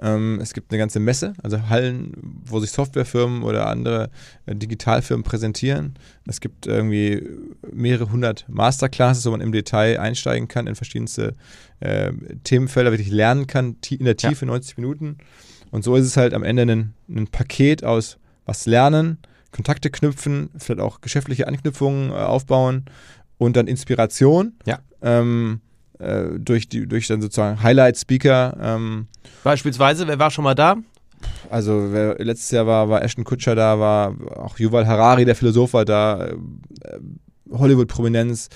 [0.00, 2.12] Ähm, es gibt eine ganze Messe, also Hallen,
[2.44, 4.10] wo sich Softwarefirmen oder andere
[4.46, 5.94] äh, Digitalfirmen präsentieren.
[6.26, 7.22] Es gibt irgendwie
[7.70, 11.34] mehrere hundert Masterclasses, wo man im Detail einsteigen kann in verschiedenste
[11.80, 12.12] äh,
[12.44, 14.52] Themenfelder, wirklich lernen kann, in der Tiefe ja.
[14.52, 15.18] 90 Minuten.
[15.70, 19.18] Und so ist es halt am Ende ein, ein Paket aus was lernen,
[19.52, 22.84] Kontakte knüpfen, vielleicht auch geschäftliche Anknüpfungen äh, aufbauen
[23.40, 24.52] und dann Inspiration.
[24.66, 24.78] Ja.
[25.02, 25.60] Ähm,
[25.98, 28.56] äh, durch, die, durch dann sozusagen Highlight-Speaker.
[28.60, 29.06] Ähm,
[29.42, 30.76] Beispielsweise, wer war schon mal da?
[31.50, 35.72] Also wer letztes Jahr war, war Ashton Kutscher da, war auch Yuval Harari, der Philosoph
[35.72, 36.36] war da, äh,
[37.50, 38.48] Hollywood-Prominenz,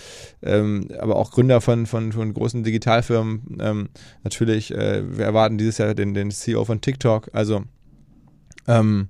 [0.42, 3.58] ähm, aber auch Gründer von, von, von großen Digitalfirmen.
[3.60, 3.88] Ähm,
[4.22, 7.30] natürlich, äh, wir erwarten dieses Jahr den, den CEO von TikTok.
[7.32, 7.64] Also
[8.68, 9.08] ähm,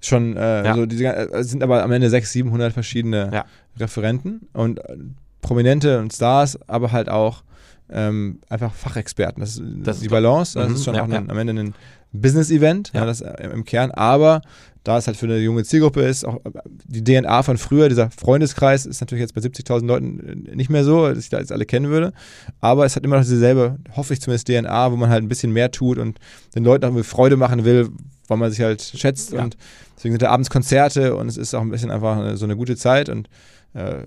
[0.00, 0.74] schon, äh, ja.
[0.74, 3.44] so diese, äh, sind aber am Ende 600, 700 verschiedene ja.
[3.78, 4.96] Referenten und äh,
[5.40, 7.42] Prominente und Stars, aber halt auch
[7.90, 9.40] ähm, einfach Fachexperten.
[9.40, 10.58] Das ist, das die Balance.
[10.58, 10.74] Das mhm.
[10.74, 11.74] ist schon ja, auch ein, am Ende ein
[12.12, 13.04] Business-Event, ja.
[13.04, 14.42] das äh, im Kern, aber
[14.82, 16.50] da es halt für eine junge Zielgruppe ist, auch äh,
[16.86, 21.08] die DNA von früher, dieser Freundeskreis, ist natürlich jetzt bei 70.000 Leuten nicht mehr so,
[21.08, 22.12] dass ich da jetzt alle kennen würde.
[22.60, 25.52] Aber es hat immer noch dieselbe, hoffe ich zumindest, DNA, wo man halt ein bisschen
[25.52, 26.18] mehr tut und
[26.54, 27.90] den Leuten auch Freude machen will,
[28.28, 29.34] weil man sich halt schätzt.
[29.34, 29.56] Und
[29.96, 32.76] deswegen sind da abends Konzerte und es ist auch ein bisschen einfach so eine gute
[32.76, 33.28] Zeit und
[33.74, 34.06] äh,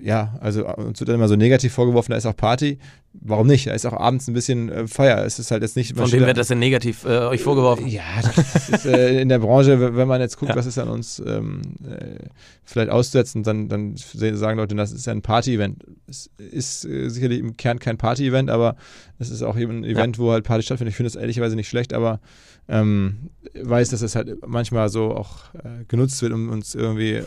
[0.00, 2.78] ja, also uns wird dann immer so negativ vorgeworfen, da ist auch Party.
[3.20, 3.66] Warum nicht?
[3.66, 5.24] Da ist auch abends ein bisschen äh, Feier.
[5.24, 5.96] Es ist halt jetzt nicht.
[5.96, 7.88] Von wem wird das denn negativ äh, euch vorgeworfen?
[7.88, 10.56] Ja, das ist äh, in der Branche, wenn man jetzt guckt, ja.
[10.56, 12.26] was ist an uns ähm, äh,
[12.64, 15.84] vielleicht auszusetzen, dann, dann sagen Leute, das ist ja ein Party-Event.
[16.06, 18.76] Es ist äh, sicherlich im Kern kein Party-Event, aber
[19.18, 20.22] es ist auch eben ein Event, ja.
[20.22, 20.92] wo halt Party stattfindet.
[20.92, 22.20] Ich finde das ehrlicherweise nicht schlecht, aber
[22.68, 27.24] ähm, weiß, dass es halt manchmal so auch äh, genutzt wird, um uns irgendwie äh,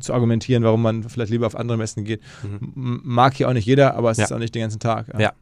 [0.00, 2.22] zu argumentieren, warum man vielleicht lieber auf andere Messen geht.
[2.42, 3.00] Mhm.
[3.04, 4.24] Mag hier auch nicht jeder, aber es ja.
[4.24, 5.08] ist auch nicht den ganzen Tag.
[5.12, 5.20] Ja.
[5.20, 5.32] ja.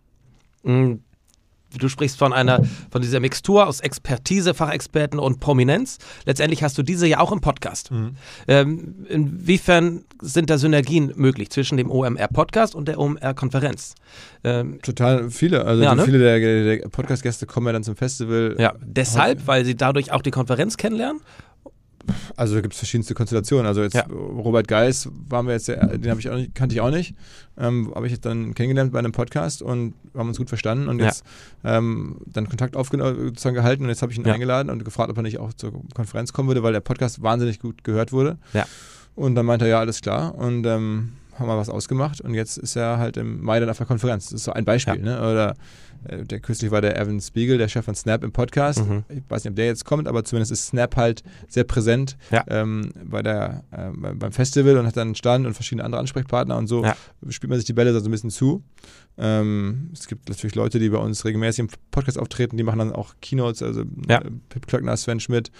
[1.78, 2.60] Du sprichst von einer,
[2.90, 5.98] von dieser Mixtur aus Expertise, Fachexperten und Prominenz.
[6.24, 7.90] Letztendlich hast du diese ja auch im Podcast.
[7.90, 8.16] Mhm.
[8.48, 13.94] Ähm, inwiefern sind da Synergien möglich zwischen dem OMR-Podcast und der OMR-Konferenz?
[14.42, 15.64] Ähm, Total viele.
[15.64, 16.04] Also ja, ne?
[16.04, 18.56] viele der, der Podcast-Gäste kommen ja dann zum Festival.
[18.58, 21.20] Ja, deshalb, weil sie dadurch auch die Konferenz kennenlernen
[22.36, 23.66] also da gibt es verschiedenste Konstellationen.
[23.66, 24.06] Also jetzt ja.
[24.06, 27.14] Robert Geis waren wir jetzt, den ich auch nicht, kannte ich auch nicht,
[27.58, 31.00] ähm, habe ich jetzt dann kennengelernt bei einem Podcast und haben uns gut verstanden und
[31.00, 31.24] jetzt
[31.62, 31.78] ja.
[31.78, 34.32] ähm, dann Kontakt aufgenommen, gehalten und jetzt habe ich ihn ja.
[34.32, 37.60] eingeladen und gefragt, ob er nicht auch zur Konferenz kommen würde, weil der Podcast wahnsinnig
[37.60, 38.38] gut gehört wurde.
[38.52, 38.66] Ja.
[39.14, 42.58] Und dann meinte er, ja, alles klar und ähm, haben wir was ausgemacht und jetzt
[42.58, 44.26] ist er halt im Mai dann auf der Konferenz.
[44.26, 45.18] Das ist so ein Beispiel, ne?
[45.18, 45.54] Oder
[46.04, 48.86] äh, der kürzlich war der Evan Spiegel, der Chef von Snap im Podcast.
[48.86, 49.04] Mhm.
[49.08, 52.44] Ich weiß nicht, ob der jetzt kommt, aber zumindest ist Snap halt sehr präsent ja.
[52.48, 56.56] ähm, bei der, äh, beim Festival und hat dann einen Stand und verschiedene andere Ansprechpartner
[56.56, 56.96] und so ja.
[57.28, 58.62] spielt man sich die Bälle so ein bisschen zu.
[59.16, 62.92] Ähm, es gibt natürlich Leute, die bei uns regelmäßig im Podcast auftreten, die machen dann
[62.92, 64.18] auch Keynotes, also ja.
[64.18, 65.50] Äh, Pip Klöckner, Sven Schmidt,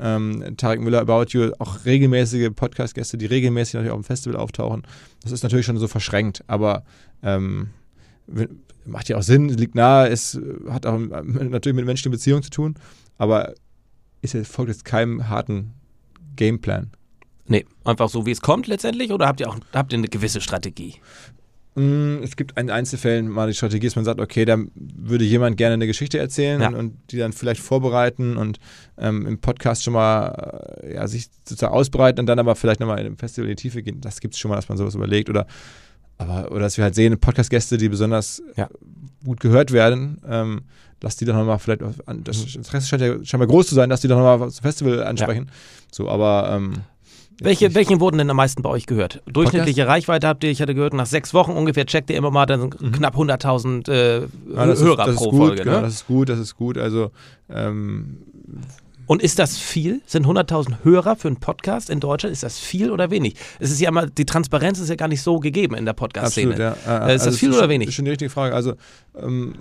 [0.00, 4.82] ähm, Tarek Müller, About You, auch regelmäßige Podcast-Gäste, die regelmäßig natürlich auf dem Festival auftauchen.
[5.22, 6.84] Das ist natürlich schon so verschränkt, aber
[7.22, 7.70] ähm,
[8.84, 12.74] macht ja auch Sinn, liegt nahe, es hat auch natürlich mit menschlichen Beziehungen zu tun,
[13.18, 13.54] aber
[14.22, 15.74] ist, folgt jetzt keinem harten
[16.36, 16.90] Gameplan.
[17.46, 20.40] Nee, einfach so, wie es kommt letztendlich oder habt ihr auch habt ihr eine gewisse
[20.40, 20.94] Strategie?
[21.76, 25.56] Mm, Es gibt in Einzelfällen mal die Strategie, dass man sagt, okay, da würde jemand
[25.56, 26.68] gerne eine Geschichte erzählen Ja.
[26.68, 28.58] und, und die dann vielleicht vorbereiten und
[28.98, 33.06] ähm, im Podcast schon mal äh, ja, sich sozusagen ausbreiten und dann aber vielleicht nochmal
[33.06, 34.00] im Festival in die Tiefe gehen.
[34.00, 35.46] Das gibt es schon mal, dass man sowas überlegt oder
[36.18, 38.68] aber oder dass wir halt sehen, Podcast-Gäste, die besonders Ja.
[39.24, 40.62] gut gehört werden, ähm,
[40.98, 42.24] dass die dann nochmal vielleicht auf, an, Mhm.
[42.24, 45.50] das Interesse scheint ja scheinbar groß zu sein, dass die dann nochmal das Festival ansprechen.
[45.90, 46.74] So, aber ähm,
[47.42, 49.22] Welche, nicht- welche wurden denn am meisten bei euch gehört?
[49.26, 52.46] Durchschnittliche Reichweite habt ihr, ich hatte gehört, nach sechs Wochen ungefähr checkt ihr immer mal
[52.46, 55.62] dann knapp 100.000 äh, Ja, das Hörer ist, das pro ist gut, Folge.
[55.64, 55.82] genau, Ne?
[55.82, 56.78] das ist gut, das ist gut.
[56.78, 57.10] Also
[57.48, 58.18] ähm,
[59.10, 60.02] Und ist das viel?
[60.06, 62.32] Sind 100.000 Hörer für einen Podcast in Deutschland?
[62.32, 63.34] Ist das viel oder wenig?
[63.58, 66.56] Es ist ja immer, die Transparenz ist ja gar nicht so gegeben in der Podcast-Szene.
[66.86, 67.08] Ja.
[67.08, 67.88] Äh, ist das viel es oder schon, wenig?
[67.88, 68.54] Ist schon die richtige Frage.
[68.54, 68.74] Also
[69.18, 69.56] ähm,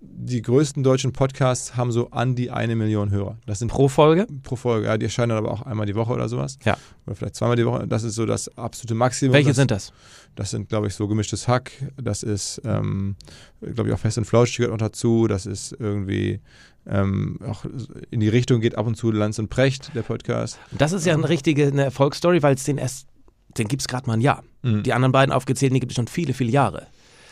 [0.00, 3.38] die größten deutschen Podcasts haben so an die eine Million Hörer.
[3.46, 4.26] Das sind Pro Folge?
[4.42, 4.88] pro Folge.
[4.88, 6.58] Ja, die erscheinen dann aber auch einmal die Woche oder sowas.
[6.64, 6.76] Ja.
[7.06, 7.86] Oder vielleicht zweimal die Woche.
[7.86, 9.34] Das ist so das absolute Maximum.
[9.34, 9.92] Welche das, sind das?
[10.34, 11.70] Das sind, glaube ich, so gemischtes Hack.
[11.96, 13.14] Das ist, ähm,
[13.60, 15.28] glaube ich, auch Fest und Flausch gehört noch dazu.
[15.28, 16.40] Das ist irgendwie
[16.86, 17.64] ähm, auch
[18.10, 20.58] in die Richtung geht ab und zu Lanz und Precht, der Podcast.
[20.72, 23.06] Das ist ja eine richtige eine Erfolgsstory, weil es den erst,
[23.58, 24.42] den gibt es gerade mal ein Jahr.
[24.62, 24.82] Mhm.
[24.82, 26.86] Die anderen beiden aufgezählten, die gibt es schon viele, viele Jahre.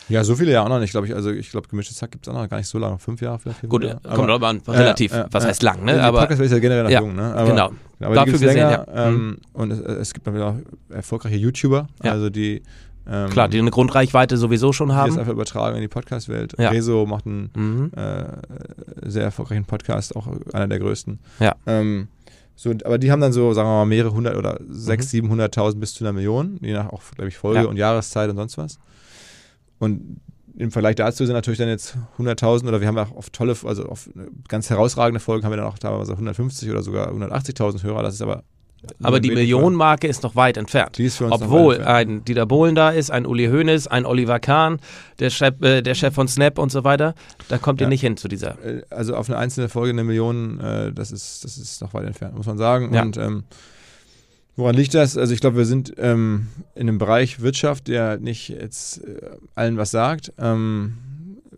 [0.07, 1.13] Ja, so viele ja auch noch nicht, glaube ich.
[1.13, 2.97] Also ich glaube, gemischtes Hack gibt es auch noch gar nicht so lange.
[2.97, 3.61] Fünf Jahre vielleicht.
[3.69, 3.99] Gut, Jahre.
[4.15, 5.11] kommt Aber- an, relativ.
[5.11, 6.01] Ja, ja, was heißt lang, ne?
[6.01, 7.31] Aber Podcast ist ja generell noch Ja, jung, ne?
[7.35, 7.71] Aber, genau.
[7.99, 8.87] aber Dafür gesehen, länger.
[8.91, 9.11] ja.
[9.11, 9.15] Mhm.
[9.15, 10.55] Ähm, Und es, es gibt natürlich auch
[10.95, 12.11] erfolgreiche YouTuber, Ja.
[12.11, 12.63] also die,
[13.09, 15.19] ähm, Klar, die eine Grundreichweite sowieso schon die das haben.
[15.19, 16.53] einfach übertragen in die Podcast-Welt.
[16.59, 16.69] Ja.
[16.69, 17.91] Rezo macht einen Mhm.
[17.95, 21.19] äh, sehr erfolgreichen Podcast, auch einer der größten.
[21.39, 21.55] Ja.
[21.65, 22.07] Ähm,
[22.55, 24.73] so, aber die haben dann so, sagen wir mal, mehrere hundert oder Mhm.
[24.73, 27.65] sechs, siebenhunderttausend bis zu einer Million, je nach auch, glaube ich, Folge Ja.
[27.67, 28.79] und Jahreszeit und sonst was.
[29.79, 30.19] Und
[30.57, 33.85] im Vergleich dazu sind natürlich dann jetzt 100.000 oder wir haben auch auf tolle, also
[33.85, 34.09] auf
[34.49, 38.03] ganz herausragende Folgen haben wir dann auch teilweise 150 oder sogar 180.000 Hörer.
[38.03, 38.43] Das ist aber.
[39.03, 40.97] Aber die Millionenmarke ist noch weit entfernt.
[40.97, 41.97] Die ist für uns noch Obwohl weit entfernt.
[42.09, 44.79] ein Dieter Bohlen da ist, ein Uli Hoeneß, ein Oliver Kahn,
[45.19, 47.13] der Chef, äh, der Chef von Snap und so weiter,
[47.49, 47.89] da kommt ihr Ja.
[47.89, 48.57] nicht hin zu dieser.
[48.63, 52.05] Äh, also auf eine einzelne Folge eine Million, äh, das, ist, das ist noch weit
[52.05, 52.93] entfernt, muss man sagen.
[52.93, 53.01] Ja.
[53.01, 53.43] Und ähm,
[54.55, 55.17] woran liegt das?
[55.17, 59.19] Also ich glaube, wir sind ähm, in einem Bereich Wirtschaft, der nicht jetzt äh,
[59.55, 60.31] allen was sagt.
[60.39, 60.93] Ähm,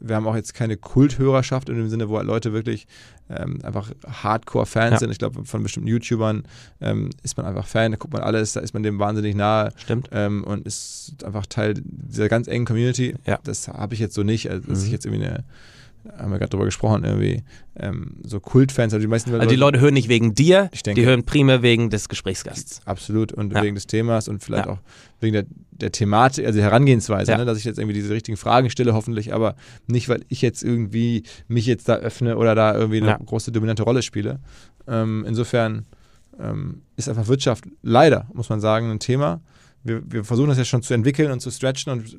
[0.01, 2.87] wir haben auch jetzt keine Kulthörerschaft in dem Sinne, wo halt Leute wirklich
[3.29, 4.97] ähm, einfach Hardcore-Fans Ja.
[4.99, 5.11] sind.
[5.11, 6.43] Ich glaube, von bestimmten YouTubern
[6.81, 9.71] ähm, ist man einfach Fan, da guckt man alles, da ist man dem wahnsinnig nahe
[9.77, 10.09] Stimmt.
[10.11, 13.15] ähm, und ist einfach Teil dieser ganz engen Community.
[13.25, 13.39] Ja.
[13.43, 14.85] Das habe ich jetzt so nicht, also, dass Mhm.
[14.85, 15.43] ich jetzt irgendwie eine,
[16.17, 17.43] haben wir gerade drüber gesprochen, irgendwie
[17.75, 21.05] ähm, so Kultfans, also die meisten Also die Leute hören nicht wegen dir, denke- die
[21.07, 22.81] hören primär wegen des Gesprächsgasts.
[22.85, 23.61] Absolut und Ja.
[23.63, 24.73] wegen des Themas und vielleicht Ja.
[24.73, 24.79] auch
[25.19, 27.37] wegen der, der Thematik, also der Herangehensweise, Ja.
[27.37, 29.55] ne, dass ich jetzt irgendwie diese richtigen Fragen stelle, hoffentlich, aber
[29.87, 33.83] nicht, weil ich jetzt irgendwie mich jetzt da öffne oder da irgendwie eine große dominante
[33.83, 34.39] Rolle spiele.
[34.87, 35.85] Ähm, insofern
[36.39, 39.41] ähm, ist einfach Wirtschaft leider, muss man sagen, ein Thema.
[39.83, 42.17] Wir, wir versuchen das ja schon zu entwickeln und zu stretchen und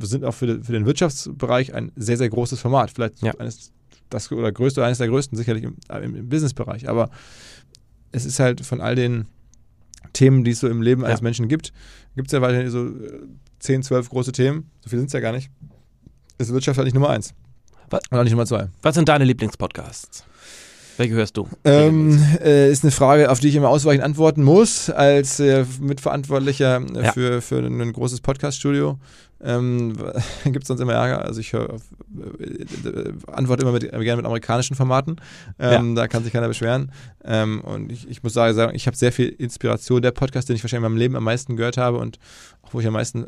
[0.00, 2.90] sind auch für, den- für den Wirtschaftsbereich ein sehr, sehr großes Format.
[2.90, 3.32] Vielleicht Ja.
[3.38, 3.72] eines
[4.10, 6.88] das oder größte, eines der größten, sicherlich im, im, im Businessbereich.
[6.88, 7.10] Aber
[8.12, 9.26] es ist halt von all den
[10.14, 11.24] Themen, die es so im Leben eines Ja.
[11.24, 11.72] Menschen gibt,
[12.16, 13.20] gibt es ja weiterhin so äh,
[13.58, 14.70] 10, 12 große Themen.
[14.80, 15.50] So viel sind es ja gar nicht.
[16.38, 17.34] Ist Wirtschaft halt nicht Nummer eins.
[17.90, 18.00] Was?
[18.10, 18.68] Und auch nicht Nummer zwei.
[18.82, 20.24] Was sind deine Lieblingspodcasts?
[20.98, 21.48] Welche hörst du?
[21.64, 26.82] Ähm, äh, ist eine Frage, auf die ich immer ausweichend antworten muss, als äh, Mitverantwortlicher
[26.94, 27.12] äh, Ja.
[27.12, 28.98] für, für ein, ein großes Podcast-Studio.
[29.40, 29.96] Ähm,
[30.44, 31.24] Gibt es sonst immer Ärger?
[31.24, 31.74] Also ich höre,
[32.40, 35.16] äh, äh, antworte immer mit, gerne mit amerikanischen Formaten.
[35.60, 36.90] Ähm, Da kann sich keiner beschweren.
[37.24, 40.02] Ähm, und ich, ich muss sagen, sagen ich habe sehr viel Inspiration.
[40.02, 42.18] Der Podcast, den ich wahrscheinlich in meinem Leben am meisten gehört habe und
[42.62, 43.26] auch wo ich am meisten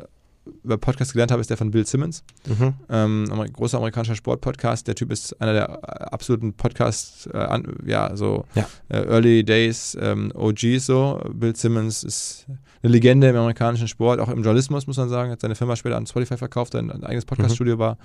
[0.63, 2.23] über Podcast gelernt habe, ist der von Bill Simmons.
[2.47, 2.73] Mhm.
[2.89, 4.87] Ähm, großer amerikanischer Sportpodcast.
[4.87, 8.67] Der Typ ist einer der äh, absoluten Podcasts, äh, an, ja, so Ja.
[8.89, 11.21] Äh, Early Days ähm, OGs so.
[11.33, 12.47] Bill Simmons ist
[12.81, 15.31] eine Legende im amerikanischen Sport, auch im Journalismus, muss man sagen.
[15.31, 17.97] Hat seine Firma später an Spotify verkauft, ein, ein eigenes Podcaststudio war,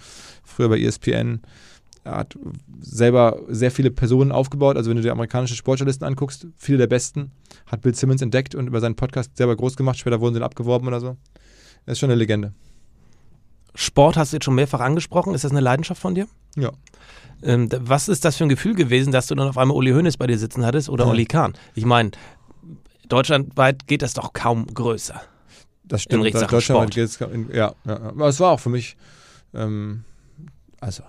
[0.44, 1.40] früher bei ESPN.
[2.04, 2.38] Er hat
[2.80, 4.76] selber sehr viele Personen aufgebaut.
[4.76, 7.32] Also wenn du dir amerikanische Sportjournalisten anguckst, viele der besten,
[7.66, 9.98] hat Bill Simmons entdeckt und über seinen Podcast selber groß gemacht.
[9.98, 11.16] Später wurden sie dann abgeworben oder so.
[11.86, 12.52] Er ist schon eine Legende.
[13.74, 15.34] Sport hast du jetzt schon mehrfach angesprochen.
[15.34, 16.26] Ist das eine Leidenschaft von dir?
[16.56, 16.72] Ja.
[17.42, 20.16] Ähm, was ist das für ein Gefühl gewesen, dass du dann auf einmal Uli Hoeneß
[20.16, 21.10] bei dir sitzen hattest oder Ja.
[21.10, 21.54] Oli Kahn?
[21.74, 22.10] Ich meine,
[23.08, 25.20] deutschlandweit geht das doch kaum größer.
[25.84, 26.24] Das stimmt.
[26.24, 26.94] Richtung Deutschland Sport.
[26.94, 28.00] geht's in, ja, ja, ja.
[28.08, 28.96] Aber es war auch für mich,
[29.54, 30.04] ähm,
[30.80, 31.02] also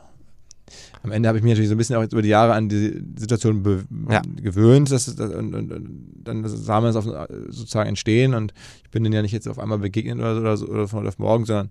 [1.04, 2.70] am Ende habe ich mich natürlich so ein bisschen auch jetzt über die Jahre an
[2.70, 3.64] die Situation
[4.10, 4.22] Ja.
[4.42, 7.06] gewöhnt dass, es- und, und, und dann sah man es auf,
[7.50, 8.54] sozusagen entstehen und
[8.84, 11.00] ich bin denen ja nicht jetzt auf einmal begegnet oder, so- oder, so, oder von
[11.00, 11.70] heute auf morgen, sondern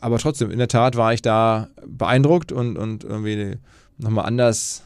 [0.00, 3.56] aber trotzdem, in der Tat war ich da beeindruckt und, und irgendwie
[3.98, 4.82] nochmal anders,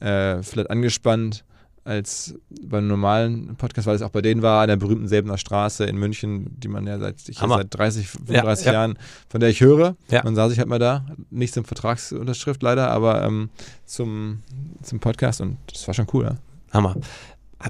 [0.00, 1.44] äh, vielleicht angespannt
[1.84, 5.84] als beim normalen Podcast, weil es auch bei denen war, an der berühmten Säbener Straße
[5.84, 7.56] in München, die man ja seit, ich Hammer.
[7.58, 8.78] seit 30, 35 Ja, ja.
[8.80, 9.96] Jahren, von der ich höre.
[10.10, 10.22] Ja.
[10.22, 13.50] Man saß ich halt mal da, nicht zum Vertragsunterschrift leider, aber ähm,
[13.84, 14.42] zum,
[14.82, 16.24] zum Podcast und das war schon cool.
[16.24, 16.36] Ja.
[16.72, 16.96] Hammer.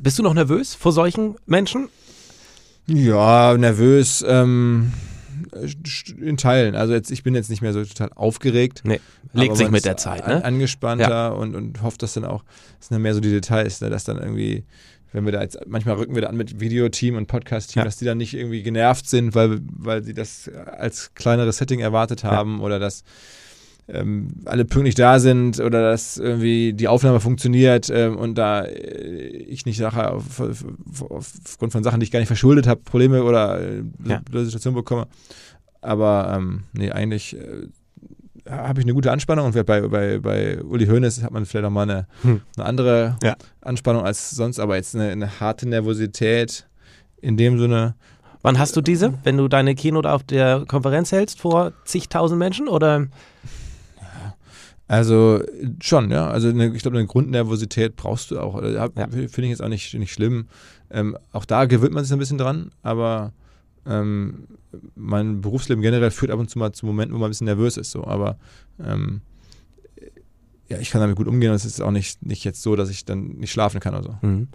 [0.02, 1.88] Bist du noch nervös vor solchen Menschen?
[2.86, 4.24] Ja, nervös.
[4.26, 4.92] Ähm,
[6.20, 6.74] in Teilen.
[6.74, 8.82] Also jetzt, ich bin jetzt nicht mehr so total aufgeregt.
[8.84, 9.00] Nee,
[9.32, 10.44] legt sich mit der Zeit, ne?
[10.44, 12.44] Angespannter und, und hofft, dass dann auch,
[12.78, 14.64] das sind dann mehr so die Details, ne, dass dann irgendwie,
[15.12, 17.84] wenn wir da jetzt, manchmal rücken wir da an mit Videoteam und Podcast-Team, Ja.
[17.84, 22.24] dass die dann nicht irgendwie genervt sind, weil, weil sie das als kleineres Setting erwartet
[22.24, 23.04] haben oder dass
[23.92, 29.26] ähm, alle pünktlich da sind oder dass irgendwie die Aufnahme funktioniert ähm, und da äh,
[29.28, 30.64] ich nicht nachher auf, auf,
[31.10, 34.20] aufgrund von Sachen, die ich gar nicht verschuldet habe, Probleme oder äh, Ja.
[34.24, 35.06] blöde Situationen bekomme.
[35.80, 37.66] Aber ähm, nee, eigentlich äh,
[38.48, 41.70] habe ich eine gute Anspannung und bei, bei, bei Uli Hoeneß hat man vielleicht auch
[41.70, 42.40] mal eine, Hm.
[42.56, 43.36] eine andere Ja.
[43.60, 46.66] Anspannung als sonst, aber jetzt eine, eine harte Nervosität
[47.20, 47.94] in dem Sinne.
[48.42, 49.14] Wann hast du diese?
[49.22, 53.06] Wenn du deine Keynote auf der Konferenz hältst vor zigtausend Menschen oder?
[54.92, 55.42] Also
[55.80, 56.28] schon, ja.
[56.28, 58.56] Also eine, ich glaube, eine Grundnervosität brauchst du auch.
[58.56, 58.90] Also, Ja.
[59.08, 60.48] Finde ich jetzt auch nicht, nicht schlimm.
[60.90, 63.32] Ähm, auch da gewöhnt man sich ein bisschen dran, aber
[63.86, 64.48] ähm,
[64.94, 67.78] mein Berufsleben generell führt ab und zu mal zu Momenten, wo man ein bisschen nervös
[67.78, 67.90] ist.
[67.90, 68.06] So.
[68.06, 68.36] Aber
[68.84, 69.22] ähm,
[70.68, 72.90] ja, ich kann damit gut umgehen und es ist auch nicht, nicht jetzt so, dass
[72.90, 74.26] ich dann nicht schlafen kann oder so.
[74.26, 74.48] Mhm.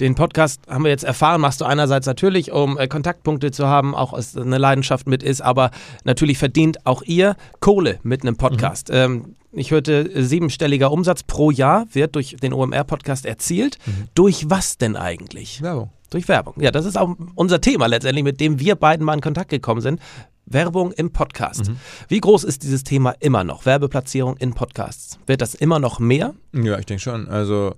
[0.00, 3.94] Den Podcast haben wir jetzt erfahren, machst du einerseits natürlich, um äh, Kontaktpunkte zu haben,
[3.94, 5.70] auch als eine Leidenschaft mit ist, aber
[6.04, 8.90] natürlich verdient auch ihr Kohle mit einem Podcast.
[8.92, 13.78] Ähm, ich hörte, äh, siebenstelliger Umsatz pro Jahr wird durch den OMR-Podcast erzielt.
[14.14, 15.62] Durch was denn eigentlich?
[15.62, 15.90] Werbung.
[16.10, 16.54] Durch Werbung.
[16.60, 19.80] Ja, das ist auch unser Thema letztendlich, mit dem wir beiden mal in Kontakt gekommen
[19.80, 20.00] sind.
[20.44, 21.72] Werbung im Podcast.
[22.08, 23.66] Wie groß ist dieses Thema immer noch?
[23.66, 25.18] Werbeplatzierung in Podcasts.
[25.26, 26.34] Wird das immer noch mehr?
[26.52, 27.28] Ja, ich denke schon.
[27.28, 27.74] Also,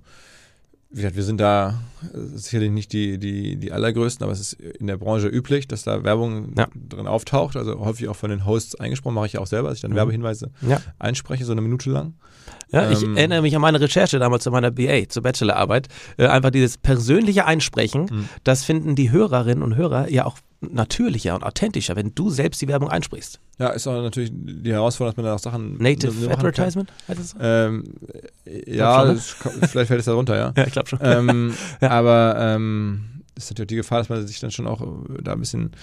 [0.91, 1.79] wie gesagt, wir sind da
[2.13, 5.83] äh, sicherlich nicht die, die, die allergrößten, aber es ist in der Branche üblich, dass
[5.83, 6.67] da Werbung Ja.
[6.73, 7.55] drin auftaucht.
[7.55, 9.91] Also häufig auch von den Hosts eingesprochen, mache ich ja auch selber, dass ich dann
[9.91, 9.95] Mhm.
[9.97, 10.81] Werbehinweise Ja.
[10.97, 12.15] einspreche, so eine Minute lang.
[12.71, 15.87] Ja, ich Ähm, erinnere mich an meine Recherche damals zu meiner BA, zur Bachelorarbeit.
[16.17, 18.29] Äh, einfach dieses persönliche Einsprechen, Mhm.
[18.43, 22.67] das finden die Hörerinnen und Hörer ja auch natürlicher und authentischer, wenn du selbst die
[22.67, 23.39] Werbung einsprichst.
[23.59, 26.31] Ja, ist auch natürlich die Herausforderung, dass man da auch Sachen Native.
[26.31, 27.37] Advertisement, heißt das so?
[27.39, 27.83] Ähm,
[28.45, 29.13] Glaub ja, ne?
[29.13, 29.29] das
[29.71, 30.53] vielleicht fällt es da runter, ja.
[30.57, 30.99] Ja, ich glaube schon.
[31.01, 31.89] ähm, Ja.
[31.91, 35.39] Aber ähm, ist natürlich die Gefahr, dass man sich dann schon auch äh, da ein
[35.39, 35.75] bisschen äh,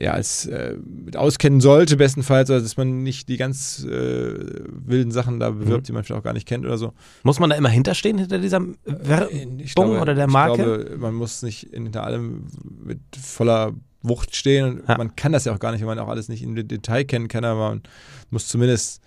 [0.00, 5.10] ja, als äh, mit auskennen sollte, bestenfalls, also dass man nicht die ganz äh, wilden
[5.12, 5.84] Sachen da bewirbt, Mhm.
[5.84, 6.92] die man vielleicht auch gar nicht kennt oder so.
[7.22, 10.52] Muss man da immer hinterstehen, hinter dieser Werbung Äh, glaube, oder der Marke?
[10.80, 12.46] Ich glaube, man muss nicht hinter allem
[12.84, 14.96] mit voller Wucht stehen und Ja.
[14.98, 17.28] man kann das ja auch gar nicht, wenn man auch alles nicht im Detail kennen
[17.28, 17.82] kann, aber man
[18.30, 19.02] muss zumindest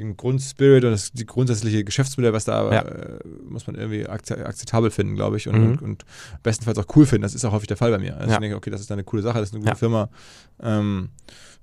[0.00, 2.82] den Grundspirit und das die grundsätzliche Geschäftsmodell, was da Ja.
[2.82, 5.70] äh, muss man irgendwie akze- akzeptabel finden, glaube ich, und, Mhm.
[5.72, 6.04] und, und
[6.42, 7.22] bestenfalls auch cool finden.
[7.22, 8.16] Das ist auch häufig der Fall bei mir.
[8.16, 8.34] Also Ja.
[8.34, 9.76] ich denke, okay, das ist eine coole Sache, das ist eine gute Ja.
[9.76, 10.08] Firma.
[10.62, 11.10] Ähm,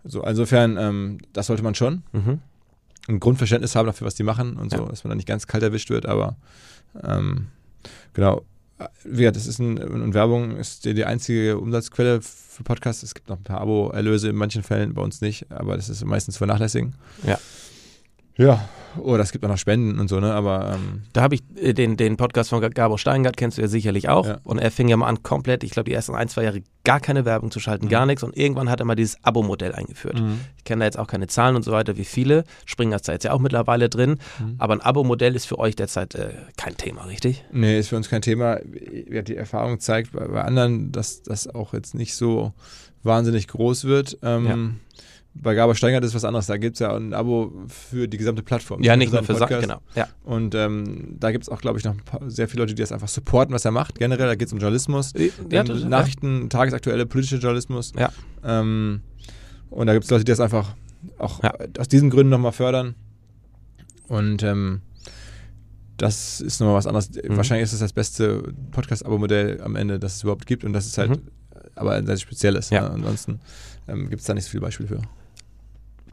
[0.04, 2.04] so, insofern, ähm, das sollte man schon.
[2.13, 2.39] Mhm.
[3.10, 5.63] Ein Grundverständnis haben dafür, was die machen und so, dass man da nicht ganz kalt
[5.63, 6.36] erwischt wird, aber
[7.04, 7.47] ähm,
[8.13, 8.43] genau.
[9.04, 13.02] Wie gesagt, das ist ein, und Werbung ist die, die einzige Umsatzquelle für Podcasts.
[13.02, 16.06] Es gibt noch ein paar Abo-Erlöse in manchen Fällen, bei uns nicht, aber das ist
[16.06, 16.93] meistens vernachlässigen.
[17.23, 17.39] Ja.
[18.38, 18.67] Ja,
[19.00, 20.34] oder es gibt auch noch Spenden und so, ne?
[20.34, 23.67] Aber ähm, Da habe ich äh, den, den Podcast von Gabor Steingart, kennst du ja
[23.67, 24.26] sicherlich auch.
[24.26, 24.39] Ja.
[24.43, 27.00] Und er fing ja mal an, komplett, ich glaube, die ersten ein, zwei Jahre gar
[27.00, 27.89] keine Werbung zu schalten, Mhm.
[27.89, 28.23] gar nichts.
[28.23, 30.19] Und irgendwann hat er mal dieses Abo-Modell eingeführt.
[30.58, 32.43] Ich kenne da jetzt auch keine Zahlen und so weiter wie viele.
[32.65, 34.17] Springen ist da jetzt ja auch mittlerweile drin.
[34.39, 34.56] Mhm.
[34.58, 37.43] Aber ein Abo-Modell ist für euch derzeit äh, kein Thema, richtig?
[37.52, 38.58] nee, ist für uns kein Thema.
[39.12, 42.54] Ja, Die Erfahrung zeigt bei, bei anderen, dass das auch jetzt nicht so
[43.04, 44.17] wahnsinnig groß wird.
[44.23, 44.80] Ähm,
[45.41, 46.47] Bei Gabor Steingart ist was anderes.
[46.47, 48.82] Da gibt es ja ein Abo für die gesamte Plattform.
[48.82, 49.82] Ja, nicht nur für Sachen, genau.
[49.95, 50.08] Ja.
[50.23, 52.82] Und ähm, da gibt es auch, glaube ich, noch ein paar, sehr viele Leute, die
[52.82, 54.00] das einfach supporten, was er macht.
[54.00, 55.88] Generell, da geht es um Journalismus, Ja, ähm, das- ja.
[55.89, 57.93] Nachrichten, tagesaktuelle politische Journalismus.
[57.97, 58.12] Ja.
[58.43, 59.02] Ähm,
[59.69, 60.76] und da gibt es Leute, die das einfach
[61.19, 61.54] auch Ja.
[61.78, 62.95] aus diesen Gründen nochmal fördern.
[64.08, 64.82] Und ähm,
[65.97, 67.10] das ist nochmal was anderes.
[67.12, 67.38] Mhm.
[67.38, 70.63] Wahrscheinlich ist es das beste Podcast-Abo-Modell am Ende, das es überhaupt gibt.
[70.63, 71.21] Und das ist halt Mhm.
[71.76, 72.69] aber ein sehr spezielles.
[72.69, 72.82] Ja.
[72.84, 72.91] Ne?
[72.91, 73.39] Ansonsten
[73.88, 75.02] ähm, gibt es da nicht so viele Beispiele für.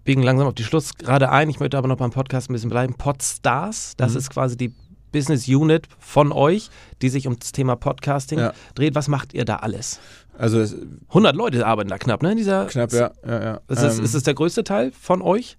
[0.05, 1.49] Biegen langsam auf die Schluss gerade ein.
[1.51, 2.95] Ich möchte aber noch beim Podcast ein bisschen bleiben.
[2.95, 4.19] Podstars, das Mhm.
[4.19, 4.73] ist quasi die
[5.13, 8.53] Business Unit von euch, die sich um das Thema Podcasting Ja.
[8.75, 8.95] dreht.
[8.95, 10.01] Was macht ihr da alles?
[10.37, 10.75] Also es,
[11.11, 12.33] 100 Leute arbeiten da knapp, ne?
[12.33, 13.13] In dieser knapp, ja.
[13.27, 13.61] ja, ja.
[13.69, 15.57] Ist es, Ähm, ist es der größte Teil von euch?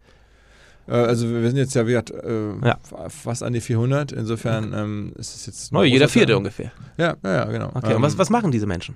[0.87, 2.03] Äh, Also wir sind jetzt ja, wie äh,
[2.63, 2.77] Ja.
[3.07, 4.11] fast an die 400.
[4.11, 5.71] Insofern ähm, ist es jetzt...
[5.71, 6.71] Neu, jeder vierte ungefähr.
[6.97, 7.69] Ja, ja, ja, genau.
[7.73, 8.95] Okay, Ähm, und was, was machen diese Menschen?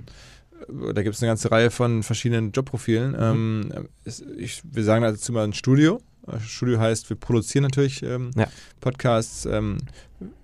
[0.68, 3.12] Da gibt es eine ganze Reihe von verschiedenen Jobprofilen.
[3.12, 3.72] Mhm.
[3.74, 3.90] Ähm,
[4.38, 6.02] ich, wir sagen dazu mal ein Studio.
[6.46, 8.48] Studio heißt, wir produzieren natürlich ähm, Ja.
[8.82, 9.78] Podcasts ähm,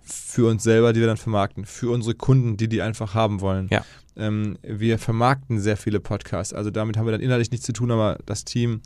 [0.03, 3.67] für uns selber, die wir dann vermarkten, für unsere Kunden, die die einfach haben wollen.
[3.71, 3.85] Ja.
[4.17, 7.91] Ähm, wir vermarkten sehr viele Podcasts, also damit haben wir dann inhaltlich nichts zu tun,
[7.91, 8.81] aber das Team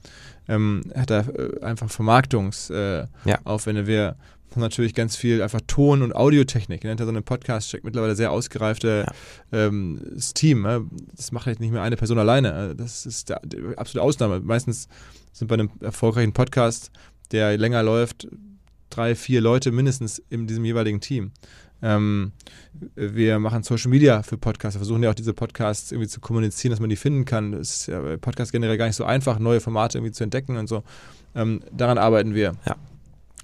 [0.48, 3.10] ähm, hat da äh, einfach Vermarktungsaufwände.
[3.24, 3.88] Äh, Ja.
[3.88, 4.16] Wir
[4.56, 6.82] haben natürlich ganz viel einfach Ton- und Audiotechnik.
[6.82, 9.06] Hinter so einem Podcast steckt mittlerweile sehr ausgereifte
[9.52, 10.66] ähm, das Team.
[10.66, 10.80] äh,
[11.16, 12.72] Das macht jetzt nicht mehr eine Person alleine.
[12.72, 14.40] äh, Das ist der, die absolute Ausnahme.
[14.40, 14.88] Meistens
[15.34, 16.92] sind bei einem erfolgreichen Podcast,
[17.32, 18.28] der länger läuft,
[18.90, 21.32] drei, vier Leute mindestens in diesem jeweiligen Team.
[21.82, 22.34] Ähm,
[22.96, 24.76] wir machen Social Media für Podcasts.
[24.76, 27.54] Wir versuchen ja auch diese Podcasts irgendwie zu kommunizieren, dass man die finden kann.
[27.54, 30.58] Es ist ja bei Podcasts generell gar nicht so einfach, neue Formate irgendwie zu entdecken
[30.58, 30.84] und so.
[31.36, 32.56] Ähm, daran arbeiten wir.
[32.66, 32.76] Ja.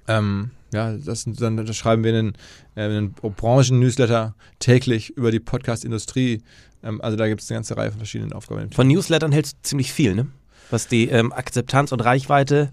[0.08, 2.32] Ähm, ja, das, dann das schreiben wir einen,
[2.74, 6.42] äh, einen Branchen-Newsletter täglich über die Podcast-Industrie.
[6.82, 8.70] Ähm, also da gibt es eine ganze Reihe von verschiedenen Aufgaben.
[8.72, 10.26] Von Newslettern hältst du ziemlich viel, ne?
[10.70, 12.70] Was die ähm, Akzeptanz und Reichweite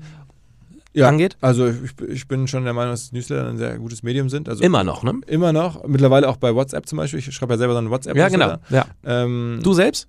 [0.93, 1.37] Ja, angeht.
[1.41, 4.49] Also ich, ich bin schon der Meinung, dass Newsletter ein sehr gutes Medium sind.
[4.49, 5.13] Also Immer noch, ne?
[5.27, 5.83] Immer noch.
[5.87, 7.19] Mittlerweile auch bei WhatsApp zum Beispiel.
[7.19, 8.15] Ich schreibe ja selber so einen WhatsApp.
[8.17, 8.57] Ja, genau.
[8.69, 8.85] Ja.
[9.05, 10.07] Ähm, Du selbst?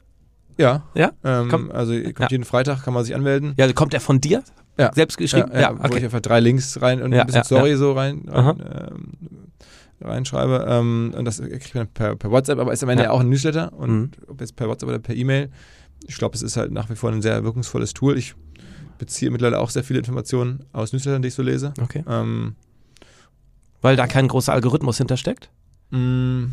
[0.56, 0.82] Ja.
[0.94, 1.12] Ja?
[1.24, 1.70] Ähm, Komm.
[1.70, 2.26] Also kommt Ja.
[2.30, 3.54] jeden Freitag, kann man sich anmelden.
[3.56, 4.42] Ja, kommt der von dir?
[4.78, 4.92] Ja.
[4.92, 5.50] Selbst geschrieben?
[5.52, 7.92] Ja, ja, Wo ich einfach drei Links rein und Ja, ein bisschen ja, Story so
[7.92, 9.12] rein, rein ähm,
[10.00, 10.66] reinschreibe.
[10.68, 13.10] Ähm, und das kriegt man per, per WhatsApp, aber ist am Ende Ja.
[13.10, 13.72] ja auch ein Newsletter.
[13.72, 14.10] Und Mhm.
[14.28, 15.50] ob jetzt per WhatsApp oder per E-Mail,
[16.06, 18.18] ich glaube, es ist halt nach wie vor ein sehr wirkungsvolles Tool.
[18.18, 18.34] Ich
[18.98, 21.72] beziehe mittlerweile auch sehr viele Informationen aus Newslettern, die ich so lese.
[21.80, 22.04] Okay.
[22.08, 22.56] Ähm,
[23.80, 25.50] Weil da kein großer Algorithmus hintersteckt?
[25.90, 26.48] mh,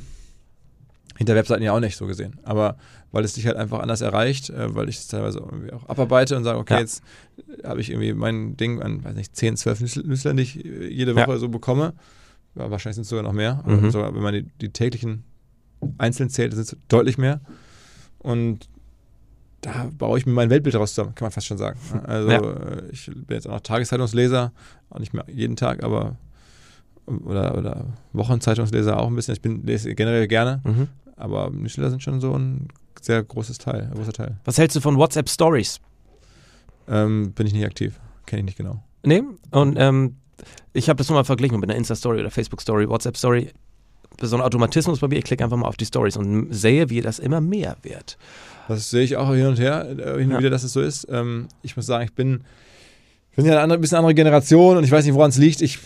[1.17, 2.39] hinter Webseiten ja auch nicht so gesehen.
[2.43, 2.78] Aber
[3.12, 6.36] weil es dich halt einfach anders erreicht, äh, weil ich es teilweise irgendwie auch abarbeite
[6.38, 6.80] und sage, okay, Ja.
[6.80, 7.04] jetzt
[7.63, 10.88] habe ich irgendwie mein Ding an, weiß nicht, 10, 12 Newsl- Newslettern, die ich äh,
[10.88, 11.28] jede Ja.
[11.28, 11.93] Woche so bekomme.
[12.56, 13.63] Ja, wahrscheinlich sind es sogar noch mehr.
[13.65, 13.71] Mhm.
[13.80, 15.24] Aber sogar, wenn man die, die täglichen
[15.97, 17.41] einzeln zählt, sind es deutlich mehr.
[18.19, 18.69] Und
[19.62, 21.80] da baue ich mir mein Weltbild daraus zusammen, kann man fast schon sagen.
[22.04, 22.39] Also Ja.
[22.41, 24.52] äh, ich bin jetzt auch noch Tageszeitungsleser,
[24.89, 26.17] auch nicht mehr jeden Tag, aber
[27.19, 29.34] oder, oder Wochenzeitungsleser auch ein bisschen.
[29.34, 30.88] Ich bin lese generell gerne, Mhm.
[31.15, 32.67] aber Newsletter sind schon so ein
[33.02, 34.38] sehr großes Teil, ein großer Teil.
[34.45, 35.80] Was hältst du von WhatsApp Stories?
[36.88, 38.84] Ähm, bin ich nicht aktiv, kenne ich nicht genau.
[39.04, 40.15] Nee, und ähm,
[40.74, 43.52] ich habe das nur mal verglichen mit einer Insta-Story oder Facebook-Story, WhatsApp-Story.
[44.21, 47.02] So ein Automatismus bei mir, ich klicke einfach mal auf die Stories und sehe, wie
[47.02, 48.17] das immer mehr wird.
[48.67, 50.39] Das sehe ich auch hin und her, äh, hin und Ja.
[50.39, 51.08] wieder, dass es so ist.
[51.10, 52.43] Ähm, ich muss sagen, ich bin,
[53.32, 55.62] ich bin ja eine andere, bisschen andere Generation und ich weiß nicht, woran es liegt.
[55.62, 55.80] Ich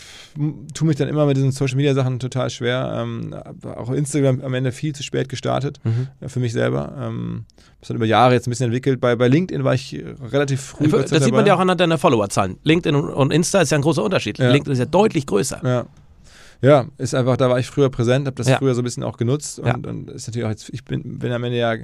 [0.74, 2.98] tue mich dann immer mit diesen Social Media Sachen total schwer.
[3.00, 5.80] Ähm, auch Instagram am Ende viel zu spät gestartet,
[6.20, 6.92] äh, für mich selber.
[7.00, 7.44] Ähm,
[7.80, 9.00] das hat über Jahre jetzt ein bisschen entwickelt.
[9.00, 9.96] Bei, bei LinkedIn war ich
[10.32, 10.88] relativ früh.
[10.88, 11.46] Das sieht man dabei.
[11.46, 12.58] ja auch anhand deiner Followerzahlen.
[12.64, 14.38] LinkedIn und- und Insta ist ja ein großer Unterschied.
[14.38, 14.50] Ja.
[14.50, 15.60] LinkedIn ist ja deutlich größer.
[15.64, 15.86] Ja.
[16.62, 18.56] Ja, ist einfach, da war ich früher präsent, habe das Ja.
[18.58, 19.74] früher so ein bisschen auch genutzt und, Ja.
[19.74, 21.74] und ist natürlich auch jetzt, ich bin, bin am Ende ja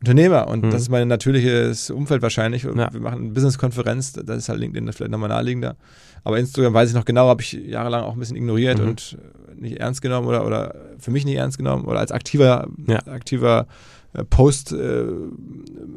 [0.00, 0.70] Unternehmer und Mhm.
[0.70, 2.64] das ist mein natürliches Umfeld wahrscheinlich.
[2.64, 2.92] Ja.
[2.92, 5.76] Wir machen eine Business-Konferenz, da ist halt LinkedIn vielleicht nochmal naheliegender.
[6.22, 8.88] Aber Instagram weiß ich noch genau, habe ich jahrelang auch ein bisschen ignoriert Mhm.
[8.88, 9.18] und
[9.56, 12.98] nicht ernst genommen oder, oder für mich nicht ernst genommen oder als aktiver, Ja.
[13.06, 13.66] aktiver
[14.12, 15.04] äh, Post äh,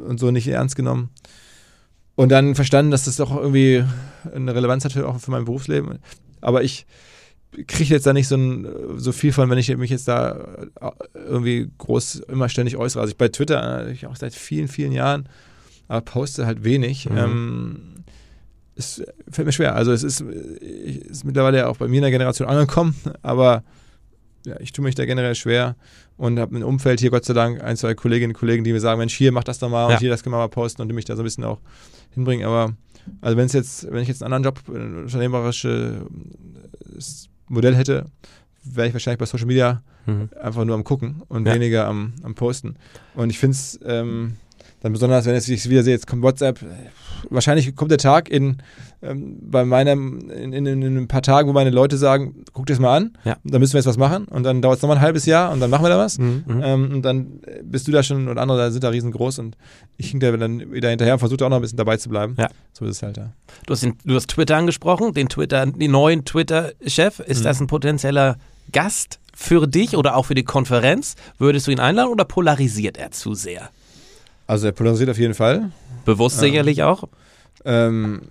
[0.08, 1.10] und so nicht ernst genommen.
[2.16, 3.84] Und dann verstanden, dass das doch irgendwie
[4.34, 6.00] eine Relevanz hat für, auch für mein Berufsleben.
[6.42, 6.86] Aber ich
[7.68, 10.32] kriege jetzt da nicht so, ein, so viel von, wenn ich mich jetzt da
[10.82, 13.02] äh, irgendwie groß immer ständig äußere.
[13.02, 15.28] Also ich bei Twitter, äh, ich auch seit vielen, vielen Jahren,
[15.88, 17.10] aber poste halt wenig.
[17.10, 17.18] Mhm.
[17.18, 17.80] Ähm,
[18.76, 19.76] es fällt mir schwer.
[19.76, 20.24] Also es ist,
[20.62, 23.64] ich- ist mittlerweile ja auch bei mir in der Generation angekommen, aber
[24.46, 25.76] ja, ich tue mich da generell schwer
[26.16, 28.80] und habe ein Umfeld hier, Gott sei Dank, ein, zwei Kolleginnen und Kollegen, die mir
[28.80, 29.96] sagen, Mensch, hier, mach das doch mal Ja.
[29.96, 31.60] und hier, das können wir mal posten und die mich da so ein bisschen auch
[32.12, 32.46] hinbringen.
[32.46, 32.74] Aber
[33.22, 38.06] also wenn es jetzt, wenn ich jetzt einen anderen Job, ein unternehmerisches Modell hätte,
[38.64, 40.30] wäre ich wahrscheinlich bei Social Media Mhm.
[40.42, 41.54] einfach nur am Gucken und Ja.
[41.54, 42.76] weniger am, am Posten.
[43.16, 44.38] Und ich finde es ähm,
[44.82, 46.60] dann besonders, wenn ich wieder sehe, jetzt kommt WhatsApp,
[47.30, 48.58] wahrscheinlich kommt der Tag in
[49.02, 52.74] ähm, bei meinem in, in, in ein paar Tagen, wo meine Leute sagen, guck dir
[52.74, 53.38] das mal an, Ja.
[53.44, 55.60] dann müssen wir jetzt was machen und dann dauert es nochmal ein halbes Jahr und
[55.60, 56.18] dann machen wir da was.
[56.20, 56.44] Mhm.
[56.46, 56.62] Mhm.
[56.64, 59.56] Ähm, und dann äh, bist du da schon und andere da sind da riesengroß und
[59.98, 62.10] ich hing da dann wieder hinterher und versuche da auch noch ein bisschen dabei zu
[62.10, 62.36] bleiben.
[62.38, 62.50] Ja.
[62.74, 63.32] So ist es halt da.
[63.66, 67.20] Du hast, den, du hast Twitter angesprochen, den Twitter, den neuen Twitter-Chef.
[67.20, 67.44] Ist Mhm.
[67.44, 68.38] das ein potenzieller
[68.72, 71.16] Gast für dich oder auch für die Konferenz?
[71.38, 73.70] Würdest du ihn einladen oder polarisiert er zu sehr?
[74.48, 75.72] Also er polarisiert auf jeden Fall.
[76.14, 76.42] Bewusst Ja.
[76.42, 77.08] sicherlich auch.
[77.66, 78.22] Ähm,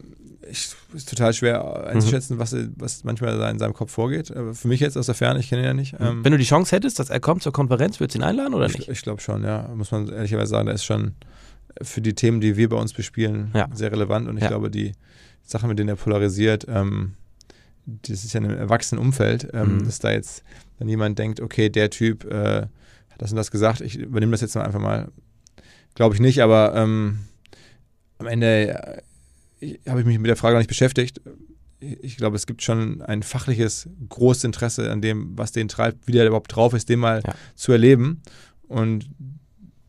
[0.50, 4.34] ich, ist total schwer einzuschätzen, was, was manchmal da in seinem Kopf vorgeht.
[4.34, 5.94] Aber für mich jetzt aus der Ferne, ich kenne ihn ja nicht.
[6.00, 8.54] Ähm, Wenn du die Chance hättest, dass er kommt zur Konferenz, würdest du ihn einladen
[8.54, 8.88] oder ich nicht?
[8.88, 9.68] ich glaube schon, ja.
[9.74, 11.12] Muss man ehrlicherweise sagen, der ist schon
[11.82, 13.68] für die Themen, die wir bei uns bespielen, Ja.
[13.74, 14.26] sehr relevant.
[14.28, 14.48] Und ich Ja.
[14.48, 14.92] glaube, die
[15.44, 17.12] Sachen, mit denen er polarisiert, ähm,
[17.86, 19.84] das ist ja in einem erwachsenen Umfeld, ähm, Mhm.
[19.84, 20.42] dass da jetzt
[20.78, 22.68] dann jemand denkt, okay, der Typ äh, hat
[23.18, 25.08] das und das gesagt, ich übernehme das jetzt mal einfach mal.
[25.94, 27.18] Glaube ich nicht, aber ähm,
[28.18, 29.02] am Ende
[29.60, 31.20] äh, habe ich mich mit der Frage noch nicht beschäftigt.
[31.80, 36.12] ich glaube, es gibt schon ein fachliches großes Interesse an dem, was den treibt, wie
[36.12, 37.34] der überhaupt drauf ist, den mal Ja.
[37.54, 38.20] zu erleben.
[38.66, 39.08] Und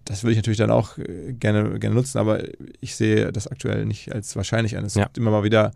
[0.06, 2.44] das würde ich natürlich dann auch äh, gerne, gerne nutzen, aber
[2.80, 4.86] ich sehe das aktuell nicht als wahrscheinlich an.
[4.86, 5.04] Es Ja.
[5.06, 5.72] gibt immer mal wieder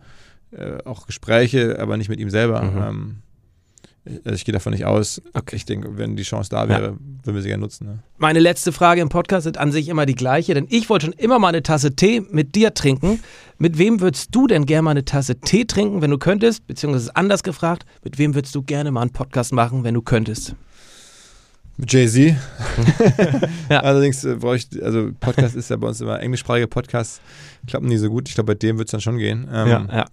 [0.52, 2.62] äh, auch Gespräche, aber nicht mit ihm selber.
[2.64, 2.82] Mhm.
[2.82, 3.16] Ähm,
[4.06, 5.22] also ich gehe davon nicht aus.
[5.34, 5.56] Okay.
[5.56, 7.88] Ich denke, wenn die Chance da wäre, würden wir sie gerne nutzen.
[7.88, 8.00] Ne?
[8.18, 11.14] Meine letzte Frage im Podcast ist an sich immer die gleiche, denn ich wollte schon
[11.14, 13.22] immer mal eine Tasse Tee mit dir trinken.
[13.58, 16.68] Mit wem würdest du denn gerne mal eine Tasse Tee trinken, wenn du könntest?
[16.68, 20.56] Beziehungsweise anders gefragt, mit wem würdest du gerne mal einen Podcast machen, wenn du könntest?
[21.78, 22.36] Mit Jay-Z.
[23.70, 23.80] Ja.
[23.80, 27.22] Allerdings äh, brauche ich, also Podcast ist ja bei uns immer englischsprachige Podcasts,
[27.68, 28.28] klappen nie so gut.
[28.28, 29.48] Ich glaube, bei dem wird es dann schon gehen.
[29.52, 30.06] Ähm, ja.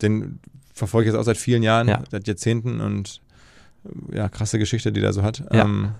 [0.00, 0.38] Den
[0.78, 2.02] verfolge ich jetzt auch seit vielen Jahren, Ja.
[2.10, 3.20] seit Jahrzehnten und
[4.12, 5.44] äh, ja, krasse Geschichte, die der so hat.
[5.52, 5.64] Ja.
[5.64, 5.90] Ähm,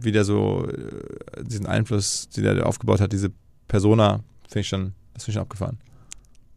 [0.00, 3.30] wie der so äh, diesen Einfluss, den der aufgebaut hat, diese
[3.68, 5.78] Persona, finde ich schon, das finde ich schon abgefahren.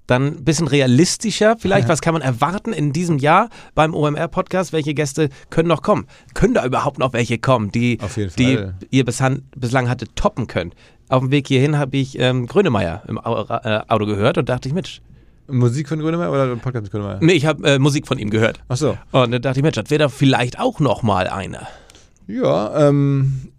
[0.06, 1.90] Dann ein bisschen realistischer vielleicht, Ja.
[1.94, 4.72] was kann man erwarten in diesem Jahr beim OMR-Podcast?
[4.72, 6.06] Welche Gäste können noch kommen?
[6.34, 7.98] Können da überhaupt noch welche kommen, die,
[8.38, 8.60] die
[8.90, 10.72] ihr bishan, bislang hatte toppen können?
[11.10, 14.74] Auf dem Weg hierhin habe ich ähm, Grönemeyer im äh, Auto gehört und dachte ich,
[14.76, 15.02] Mensch,
[15.48, 17.20] Musik von Grönemeyer oder ein Podcast mit Grönemeyer?
[17.22, 18.60] nee, ich habe äh, Musik von ihm gehört.
[18.68, 18.98] Achso.
[19.12, 21.68] Und dann dachte ich, Mensch, das wäre doch vielleicht auch noch mal einer.
[22.28, 23.50] Ja, ähm,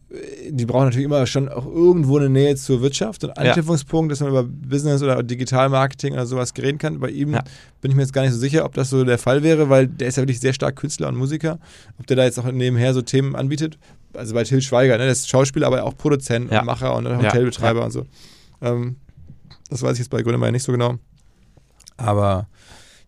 [0.51, 3.37] die brauchen natürlich immer schon auch irgendwo eine Nähe zur Wirtschaft und Ja.
[3.37, 6.99] Anknüpfungspunkt, dass man über Business oder Digitalmarketing oder sowas reden kann.
[6.99, 7.43] Bei ihm Ja.
[7.81, 9.87] bin ich mir jetzt gar nicht so sicher, ob das so der Fall wäre, weil
[9.87, 11.59] der ist ja wirklich sehr stark Künstler und Musiker.
[11.99, 13.79] Ob der da jetzt auch nebenher so Themen anbietet.
[14.15, 16.61] Also bei Till Schweiger, ne, der ist Schauspieler, aber auch Produzent Ja.
[16.61, 17.19] und Macher und Ja.
[17.23, 18.07] Hotelbetreiber und so.
[18.63, 18.97] Ähm,
[19.71, 20.95] das weiß ich jetzt bei Grönemeyer nicht so genau.
[21.99, 22.47] Aber,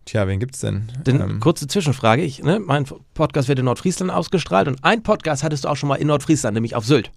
[0.05, 0.91] tja, wen gibt's denn?
[1.05, 5.43] Denn Ähm, kurze Zwischenfrage, ich, ne, mein Podcast wird in Nordfriesland ausgestrahlt und ein Podcast
[5.43, 7.11] hattest du auch schon mal in Nordfriesland, nämlich auf Sylt.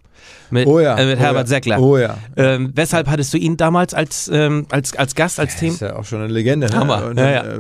[0.51, 0.97] Mit, oh ja.
[0.97, 1.47] äh, mit oh Herbert ja.
[1.49, 1.81] Seckler.
[1.81, 2.17] Oh ja.
[2.37, 5.75] Ähm, weshalb hattest du ihn damals als, ähm, als, als Gast, als Das Thema?
[5.75, 6.69] ist ja auch schon eine Legende.
[6.69, 6.77] Ne?
[6.77, 7.07] Hammer.
[7.07, 7.45] Und Ja, ja.
[7.45, 7.59] äh,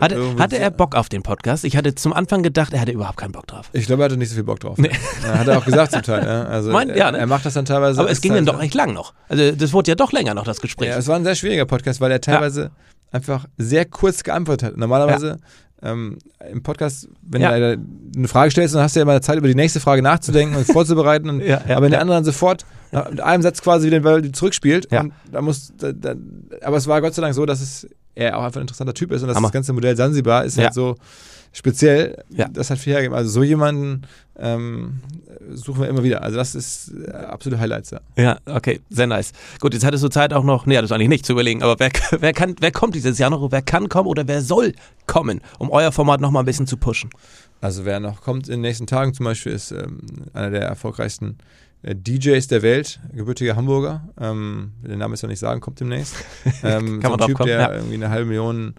[0.00, 1.64] Hatte, hatte er Bock auf den Podcast?
[1.64, 3.68] Ich hatte zum Anfang gedacht, er hatte überhaupt keinen Bock drauf.
[3.74, 4.76] Ich glaube, er hatte nicht so viel Bock drauf.
[4.78, 4.90] Nee.
[5.22, 6.24] Ja, hat er auch gesagt zum Teil.
[6.24, 6.44] Ja.
[6.44, 7.18] Also Mein- er, ja, ne?
[7.18, 8.00] er macht das dann teilweise.
[8.00, 9.12] Aber es ging halt, dann doch echt lang noch.
[9.28, 10.88] Also das wurde ja doch länger noch, das Gespräch.
[10.88, 12.70] Ja, es war ein sehr schwieriger Podcast, weil er teilweise
[13.12, 14.76] einfach sehr kurz geantwortet hat.
[14.76, 15.38] Normalerweise
[15.82, 16.18] ähm,
[16.50, 17.58] im Podcast, wenn Ja.
[17.58, 17.80] du
[18.16, 20.66] eine Frage stellst, dann hast du ja immer Zeit, über die nächste Frage nachzudenken und
[20.72, 21.28] vorzubereiten.
[21.30, 22.02] Und, Ja, ja, aber wenn der ja.
[22.02, 22.66] andere dann sofort
[23.10, 25.00] mit einem Satz quasi wieder den Ball zurückspielt, Ja.
[25.00, 26.14] und da muss, da, da,
[26.62, 29.12] aber es war Gott sei Dank so, dass es er auch einfach ein interessanter Typ
[29.12, 29.48] ist und dass Hammer.
[29.48, 30.64] das ganze Modell Sansibar ist Ja.
[30.64, 30.96] halt so
[31.52, 32.24] speziell.
[32.30, 32.48] Ja.
[32.48, 33.16] Das hat viel hergegeben.
[33.16, 34.02] Also so jemanden
[34.38, 35.00] ähm,
[35.52, 36.22] suchen wir immer wieder.
[36.22, 38.00] Also das ist äh, absolute Highlights, ja.
[38.16, 39.32] Ja, okay, sehr nice.
[39.60, 41.78] Gut, jetzt hattest du Zeit auch noch, nee, hattest du eigentlich nicht zu überlegen, aber
[41.78, 41.90] wer,
[42.20, 44.74] wer, kann, wer kommt dieses Jahr noch, wer kann kommen oder wer soll
[45.06, 47.10] kommen, um euer Format noch mal ein bisschen zu pushen?
[47.60, 50.00] Also wer noch kommt in den nächsten Tagen zum Beispiel ist ähm,
[50.32, 51.36] einer der erfolgreichsten
[51.82, 54.08] äh, DJs der Welt, gebürtiger Hamburger.
[54.18, 56.14] Ähm, den Namen ist noch nicht sagen, kommt demnächst.
[56.62, 57.72] Ähm, Kann man so ein drauf Typ, kommen, der ja.
[57.72, 58.74] irgendwie eine halbe Million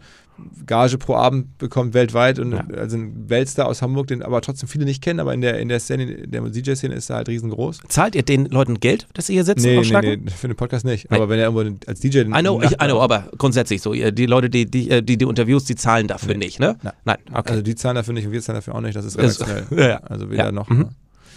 [0.66, 2.66] Gage pro Abend bekommt weltweit und Ja.
[2.78, 5.70] also ein Weltstar aus Hamburg, den aber trotzdem viele nicht kennen, aber in der in
[5.70, 7.80] der Szene, in der DJ-Szene ist er halt riesengroß.
[7.88, 10.86] Zahlt ihr den Leuten Geld, dass sie hier sitzen Nee, nee, nee, für den Podcast
[10.86, 11.10] nicht.
[11.12, 11.18] Nee.
[11.18, 13.94] Aber wenn er irgendwo als DJ den I know, ich, I know, aber grundsätzlich so,
[13.94, 16.46] die Leute, die die, äh, die, die Interviews, die zahlen dafür Nee.
[16.46, 16.78] nicht, ne?
[16.84, 16.94] Nein.
[17.06, 17.50] Nein, okay.
[17.52, 18.96] Also die zahlen dafür nicht und wir zahlen dafür auch nicht.
[18.96, 19.66] Das ist redaktionell.
[19.72, 19.98] ja, ja.
[20.04, 20.52] Also weder Ja.
[20.52, 20.70] noch.
[20.70, 20.78] Mhm.
[20.80, 20.90] ne?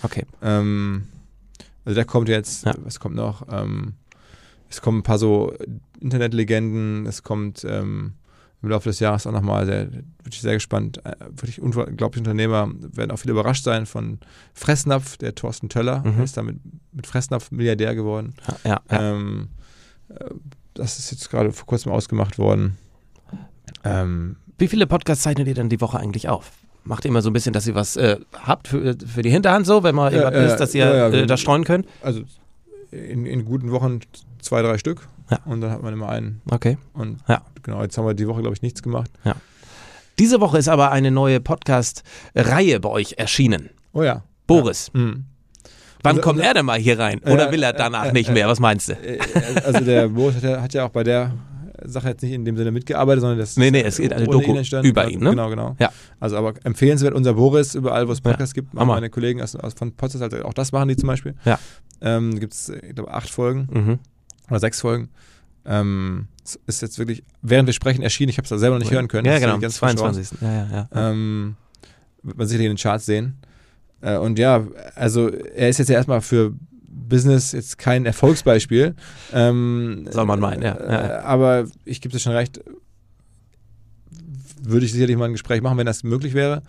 [0.02, 0.24] okay.
[0.42, 1.04] Ähm,
[1.84, 3.46] also der kommt jetzt, was kommt noch?
[3.50, 3.94] Ähm,
[4.70, 5.52] es kommen ein paar so
[6.00, 8.12] Internetlegenden, es kommt ähm,
[8.64, 12.70] im Laufe des Jahres auch nochmal, sehr, bin ich sehr gespannt, äh, wirklich unglaubliche Unternehmer,
[12.92, 14.18] werden auch viele überrascht sein von
[14.54, 16.22] Fressnapf, der Thorsten Töller, Mhm.
[16.22, 16.56] ist damit
[16.92, 18.34] mit Fressnapf Milliardär geworden.
[18.64, 19.00] Ja, ja.
[19.12, 19.48] Ähm,
[20.08, 20.14] äh,
[20.74, 22.76] das ist jetzt gerade vor kurzem ausgemacht worden.
[23.84, 26.50] Ähm, Wie viele Podcasts zeichnet ihr denn die Woche eigentlich auf?
[26.84, 29.66] Macht ihr immer so ein bisschen, dass ihr was äh, habt für, für die Hinterhand
[29.66, 31.86] so, wenn mal Ja, jemand ja, ist, dass ihr ja, äh, das streuen könnt?
[32.02, 32.22] also
[32.90, 34.00] in, in guten Wochen
[34.40, 35.06] zwei, drei Stück.
[35.30, 35.38] Ja.
[35.46, 36.42] Und dann hat man immer einen.
[36.50, 36.76] Okay.
[36.92, 37.42] Und Ja.
[37.62, 39.10] genau, jetzt haben wir die Woche, glaube ich, nichts gemacht.
[40.18, 43.70] Diese Woche ist aber eine neue Podcast-Reihe bei euch erschienen.
[43.92, 44.22] Oh ja.
[44.46, 45.24] Boris, Mhm.
[46.02, 47.20] wann Also- kommt er denn mal hier rein?
[47.24, 48.46] Oder Äh, will er äh, danach äh, nicht äh, mehr?
[48.48, 48.92] Was meinst du?
[48.92, 49.18] Äh,
[49.64, 51.32] Also der Boris hat ja, hat ja auch bei der
[51.86, 54.26] Sache jetzt nicht in dem Sinne mitgearbeitet, sondern das Nee, ist nee, es geht eine
[54.26, 55.30] Doku über ihn, ne?
[55.30, 55.76] Genau, genau.
[55.80, 55.90] Ja.
[56.20, 59.74] Also aber empfehlenswert, unser Boris, überall, wo es Podcasts gibt, machen meine Kollegen aus, aus,
[59.74, 61.34] von Podcasts, also auch das machen die zum Beispiel.
[61.44, 61.58] Ja.
[62.00, 63.98] Ähm, Gibt es, ich glaube, acht Folgen Mhm.
[64.50, 65.08] Oder sechs Folgen.
[65.66, 66.28] Ähm,
[66.66, 68.28] ist jetzt wirklich, während wir sprechen, erschienen.
[68.28, 69.26] Ich habe es da selber noch nicht hören können.
[69.26, 69.74] Ja, genau, raus.
[69.76, 70.40] 22.
[70.40, 71.10] Ja, ja, ja.
[71.10, 71.56] Ähm,
[72.22, 73.38] wird man sicherlich in den Charts sehen.
[74.02, 76.52] Äh, und ja, also er ist jetzt ja erstmal für
[76.86, 78.94] Business jetzt kein Erfolgsbeispiel.
[79.32, 81.20] Ähm, Soll man meinen, ja, Äh, ja, ja.
[81.22, 82.60] Aber ich gebe dir schon recht,
[84.62, 86.62] würde ich sicherlich mal ein Gespräch machen, wenn das möglich wäre.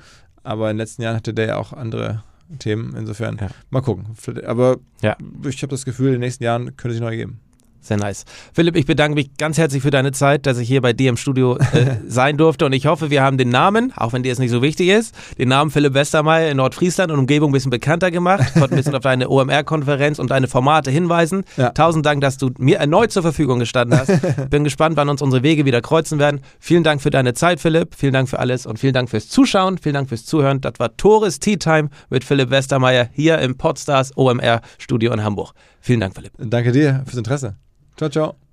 [0.44, 2.24] Aber in den letzten Jahren hatte der ja auch andere
[2.60, 2.96] Themen.
[2.96, 3.48] Insofern, Ja.
[3.70, 4.06] mal gucken.
[4.46, 7.40] Aber ich habe das Gefühl, in den nächsten Jahren könnte sich noch ergeben.
[7.86, 8.26] Sehr nice.
[8.52, 11.18] Philipp, ich bedanke mich ganz herzlich für deine Zeit, dass ich hier bei dir im
[11.18, 14.40] Studio äh, sein durfte und ich hoffe, wir haben den Namen, auch wenn dir es
[14.40, 18.10] nicht so wichtig ist, den Namen Philipp Westermeier in Nordfriesland und Umgebung ein bisschen bekannter
[18.10, 21.44] gemacht, konnte ein bisschen auf deine OMR-Konferenz und deine Formate hinweisen.
[21.58, 21.70] Ja.
[21.70, 24.12] Tausend Dank, dass du mir erneut zur Verfügung gestanden hast.
[24.50, 26.42] Bin gespannt, wann uns unsere Wege wieder kreuzen werden.
[26.60, 27.94] Vielen Dank für deine Zeit, Philipp.
[27.96, 29.78] Vielen Dank für alles und vielen Dank fürs Zuschauen.
[29.78, 30.60] Vielen Dank fürs Zuhören.
[30.60, 35.54] Das war Tores Tea Time mit Philipp Westermeier hier im Podstars OMR Studio in Hamburg.
[35.82, 36.34] Vielen Dank, Philipp.
[36.40, 37.58] Danke dir fürs Interesse.
[37.96, 38.45] Ciao, ciao.